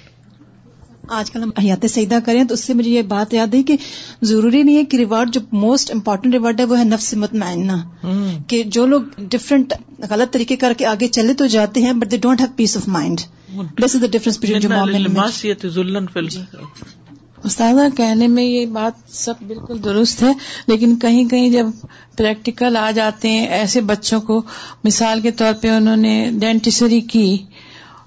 آج 1.09 1.30
کل 1.30 1.42
ہم 1.42 1.50
حیات 1.59 1.90
سیدہ 1.90 2.18
کریں 2.24 2.44
تو 2.44 2.54
اس 2.54 2.64
سے 2.64 2.74
مجھے 2.74 2.90
یہ 2.90 3.02
بات 3.02 3.35
یاد 3.35 3.54
ہے 3.54 3.62
کہ 3.62 3.76
ضروری 4.22 4.62
نہیں 4.62 4.76
ہے 4.76 4.85
کہ 4.85 4.96
ریوارڈ 4.96 5.35
جو 5.35 5.40
موسٹ 5.52 5.90
امپورٹنٹ 5.90 6.35
ریوارڈ 6.35 6.61
ہے 6.61 6.64
وہ 6.64 6.78
ہے 6.78 6.85
نفس 6.85 7.14
مطمئنہ۔ 7.14 7.72
کہ 8.46 8.62
جو 8.62 8.87
لوگ 8.87 9.00
ڈفرینٹ 9.18 9.72
غلط 10.11 10.33
طریقے 10.33 10.56
کر 10.56 10.72
کے 10.78 10.87
آگے 10.87 11.09
چلے 11.09 11.35
تو 11.35 11.46
جاتے 11.46 11.83
ہیں 11.83 11.92
but 11.92 12.11
they 12.11 12.16
don't 12.16 12.40
have 12.40 12.48
peace 12.56 12.76
of 12.76 12.88
mind 12.88 13.20
this 13.85 13.96
is 13.96 14.02
the 14.02 14.06
difference 14.06 14.40
استاذہ، 17.44 17.96
کہنے 17.96 18.26
میں 18.26 18.44
یہ 18.44 18.66
بات 18.66 18.92
سب 19.09 19.35
بالکل 19.46 19.85
درست 19.85 20.22
ہے، 20.22 20.33
لیکن 20.66 20.96
کہیں 20.96 21.24
کہیں 21.24 21.50
جب 21.50 21.66
پریکٹیکل 22.16 22.76
آ 22.76 22.90
جاتے 22.90 23.31
ہیں 23.31 23.46
ایسے 23.46 23.81
بچوں 23.81 24.20
کو، 24.20 24.42
مثال 24.85 25.20
کے 25.20 25.31
طور 25.31 25.53
پہ 25.61 25.68
انہوں 25.68 25.96
نے 25.96 26.31
ڈینٹیسری 26.40 27.00
کی 27.00 27.38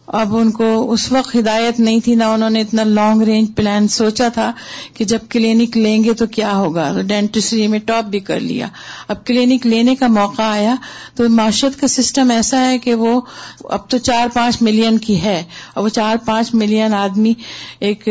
اب 0.07 0.37
ان 0.37 0.51
کو 0.51 0.91
اس 0.91 1.11
وقت 1.11 1.35
ہدایت 1.35 1.79
نہیں 1.79 1.99
تھی، 1.99 2.15
نہ 2.15 2.23
انہوں 2.23 2.49
نے 2.49 2.61
اتنا 2.61 2.83
لانگ 2.83 3.21
رینج 3.21 3.47
پلان 3.55 3.87
سوچا 3.87 4.27
تھا 4.27 4.51
کہ 4.93 5.05
جب 5.05 5.19
کلینک 5.29 5.77
لیں 5.77 6.03
گے 6.03 6.13
تو 6.13 6.27
کیا 6.27 6.51
ہوگا؟ 6.55 7.01
ڈینٹسٹری 7.01 7.67
میں 7.67 7.79
ٹاپ 7.79 8.03
بھی 8.05 8.19
کر 8.19 8.39
لیا۔ 8.39 8.67
اب 9.07 9.25
کلینک 9.25 9.67
لینے 9.67 9.95
کا 9.95 10.07
موقع 10.07 10.41
آیا 10.41 10.75
تو 11.15 11.29
معاشرت 11.29 11.81
کا 11.81 11.87
سسٹم 11.87 12.31
ایسا 12.31 12.69
ہے 12.69 12.77
کہ 12.77 12.93
وہ 12.93 13.21
اب 13.63 13.89
تو 13.89 13.97
چار 13.97 14.27
پانچ 14.33 14.61
ملین 14.61 14.97
کی 14.97 15.21
ہے۔ 15.21 15.43
اور 15.73 15.83
وہ 15.83 15.89
چار 15.89 16.15
پانچ 16.25 16.53
ملین 16.53 16.93
آدمی 16.93 17.33
ایک 17.79 18.09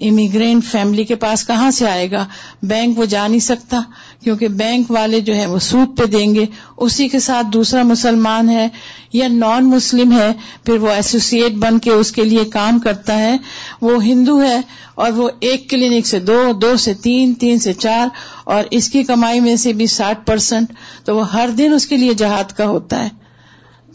امیگرینٹ 0.00 0.64
فیملی 0.64 1.04
کے 1.04 1.14
پاس 1.14 1.46
کہاں 1.46 1.70
سے 1.70 1.88
آئے 1.88 2.10
گا؟ 2.10 2.26
بینک 2.62 2.98
وہ 2.98 3.04
جا 3.04 3.26
نہیں 3.26 3.40
سکتا 3.40 3.80
کیونکہ 4.24 4.48
بینک 4.48 4.90
والے 4.90 5.20
جو 5.20 5.36
ہے 5.36 5.46
وہ 5.46 5.58
سود 5.58 5.98
پہ 5.98 6.04
دیں 6.04 6.34
گے۔ 6.34 6.44
اسی 6.76 7.08
کے 7.08 7.18
ساتھ 7.18 7.46
دوسرا 7.52 7.82
مسلمان 7.82 8.48
ہے 8.48 8.68
یا 9.12 9.28
نان 9.28 9.70
مسلم 9.70 10.12
ہے، 10.12 10.32
پھر 10.64 10.74
وہ 10.74 10.88
ایسوسی 10.88 11.33
ایسوسیٹ 11.34 11.58
بن 11.58 11.78
کے 11.78 11.90
اس 11.90 12.12
کے 12.12 12.24
لیے 12.24 12.44
کام 12.44 12.78
کرتا 12.78 13.18
ہے، 13.18 13.36
وہ 13.80 14.04
ہندو 14.04 14.42
ہے 14.42 14.60
اور 14.94 15.12
وہ 15.12 15.30
ایک 15.40 15.70
کلینک 15.70 16.06
سے 16.06 16.20
دو 16.20 16.52
دو 16.62 16.76
سے 16.76 16.94
تین 16.94 17.34
تین 17.34 17.58
سے 17.58 17.72
چار 17.72 18.08
اور 18.44 18.64
اس 18.70 18.88
کی 18.88 19.02
کمائی 19.02 19.40
میں 19.40 19.56
سے 19.56 19.72
بھی 19.72 19.86
ساٹھ 19.86 20.26
پرسینٹ 20.26 20.72
تو 21.04 21.16
وہ 21.16 21.32
ہر 21.32 21.48
دن 21.58 21.72
اس 21.72 21.86
کے 21.86 21.96
لیے 21.96 22.14
جہاد 22.14 22.52
کا 22.52 22.66
ہوتا 22.66 23.04
ہے۔ 23.04 23.24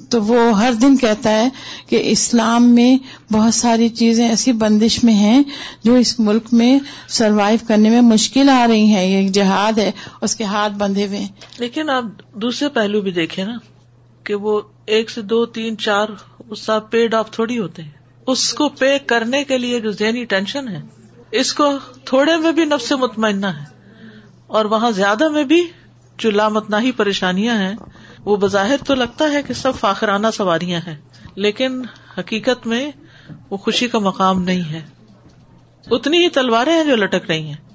تو 0.10 0.24
وہ 0.24 0.60
ہر 0.60 0.74
دن 0.74 0.98
کہتا 0.98 1.30
ہے 1.30 1.50
کہ 1.90 2.02
اسلام 2.04 2.76
میں 2.76 2.98
بہت 3.34 3.54
ساری 3.54 3.90
چیزیں 3.90 4.30
ایسی 4.30 4.52
بندش 4.52 5.04
میں 5.04 5.14
ہیں 5.14 5.44
جو 5.84 5.96
اس 5.96 6.20
ملک 6.20 6.44
میں 6.52 6.80
سروائو 7.08 7.58
کرنے 7.68 7.90
میں 7.90 8.02
مشکل 8.02 8.50
آ 8.50 8.68
رہی 8.68 8.86
ہیں۔ 8.86 9.06
یہ 9.06 9.30
جہاد 9.30 9.78
ہے، 9.78 9.92
اس 10.22 10.36
کے 10.36 10.44
ہاتھ 10.44 10.74
بندھے 10.74 11.08
ہوئے 11.08 11.26
لیکن 11.60 11.90
آپ 11.90 12.04
دوسرے 12.34 12.70
پہلو 12.70 13.02
بھی 13.02 13.12
دیکھیں 13.12 13.46
نا 13.46 13.58
کہ 14.24 14.36
وہ 14.36 14.62
ایک 14.86 15.10
سے 15.10 15.22
دو، 15.22 15.46
تین، 15.46 15.78
چار 15.78 16.08
اس 16.50 16.70
پیڈ 16.90 17.14
آف 17.14 17.32
تھوڑی 17.32 17.60
ہوتے 17.60 17.84
ہیں۔ 17.84 17.92
اس 18.28 18.54
کو 18.54 18.70
پے 18.70 19.00
کرنے 19.00 19.44
کے 19.44 19.58
لیے 19.58 19.80
جو 19.80 19.92
ذہنی 19.92 20.26
ٹینشن 20.26 20.68
ہے، 20.68 20.82
اس 21.32 21.54
کو 21.54 21.74
تھوڑے 22.06 22.38
میں 22.38 22.52
بھی 22.52 22.66
نفس 22.66 22.92
مطمئنہ 22.92 23.46
ہے۔ 23.46 23.64
اور 24.48 24.66
وہاں 24.66 24.92
زیادہ 24.92 25.30
میں 25.30 25.44
بھی 25.44 25.68
جو 26.18 26.32
لامتنا 26.32 26.82
ہی 26.82 26.92
پریشانیاں 26.92 27.58
ہیں، 27.58 27.76
وہ 28.26 28.38
بظاہر 28.38 28.76
تو 28.88 28.96
لگتا 28.96 29.32
ہے 29.32 29.44
کہ 29.44 29.54
سب 29.54 29.72
فاخرانہ 29.80 30.28
سواریاں 30.34 30.80
ہیں، 30.88 30.98
لیکن 31.36 31.82
حقیقت 32.20 32.68
میں 32.68 32.92
وہ 33.50 33.58
خوشی 33.58 33.88
کا 33.88 34.00
مقام 34.00 34.44
نہیں 34.44 34.74
ہے۔ 34.74 34.82
اتنی 35.92 36.24
ہی 36.24 36.30
تلواریں 36.30 36.74
ہیں 36.74 36.84
جو 36.84 36.96
لٹک 36.96 37.26
رہی 37.30 37.48
ہیں۔ 37.48 37.69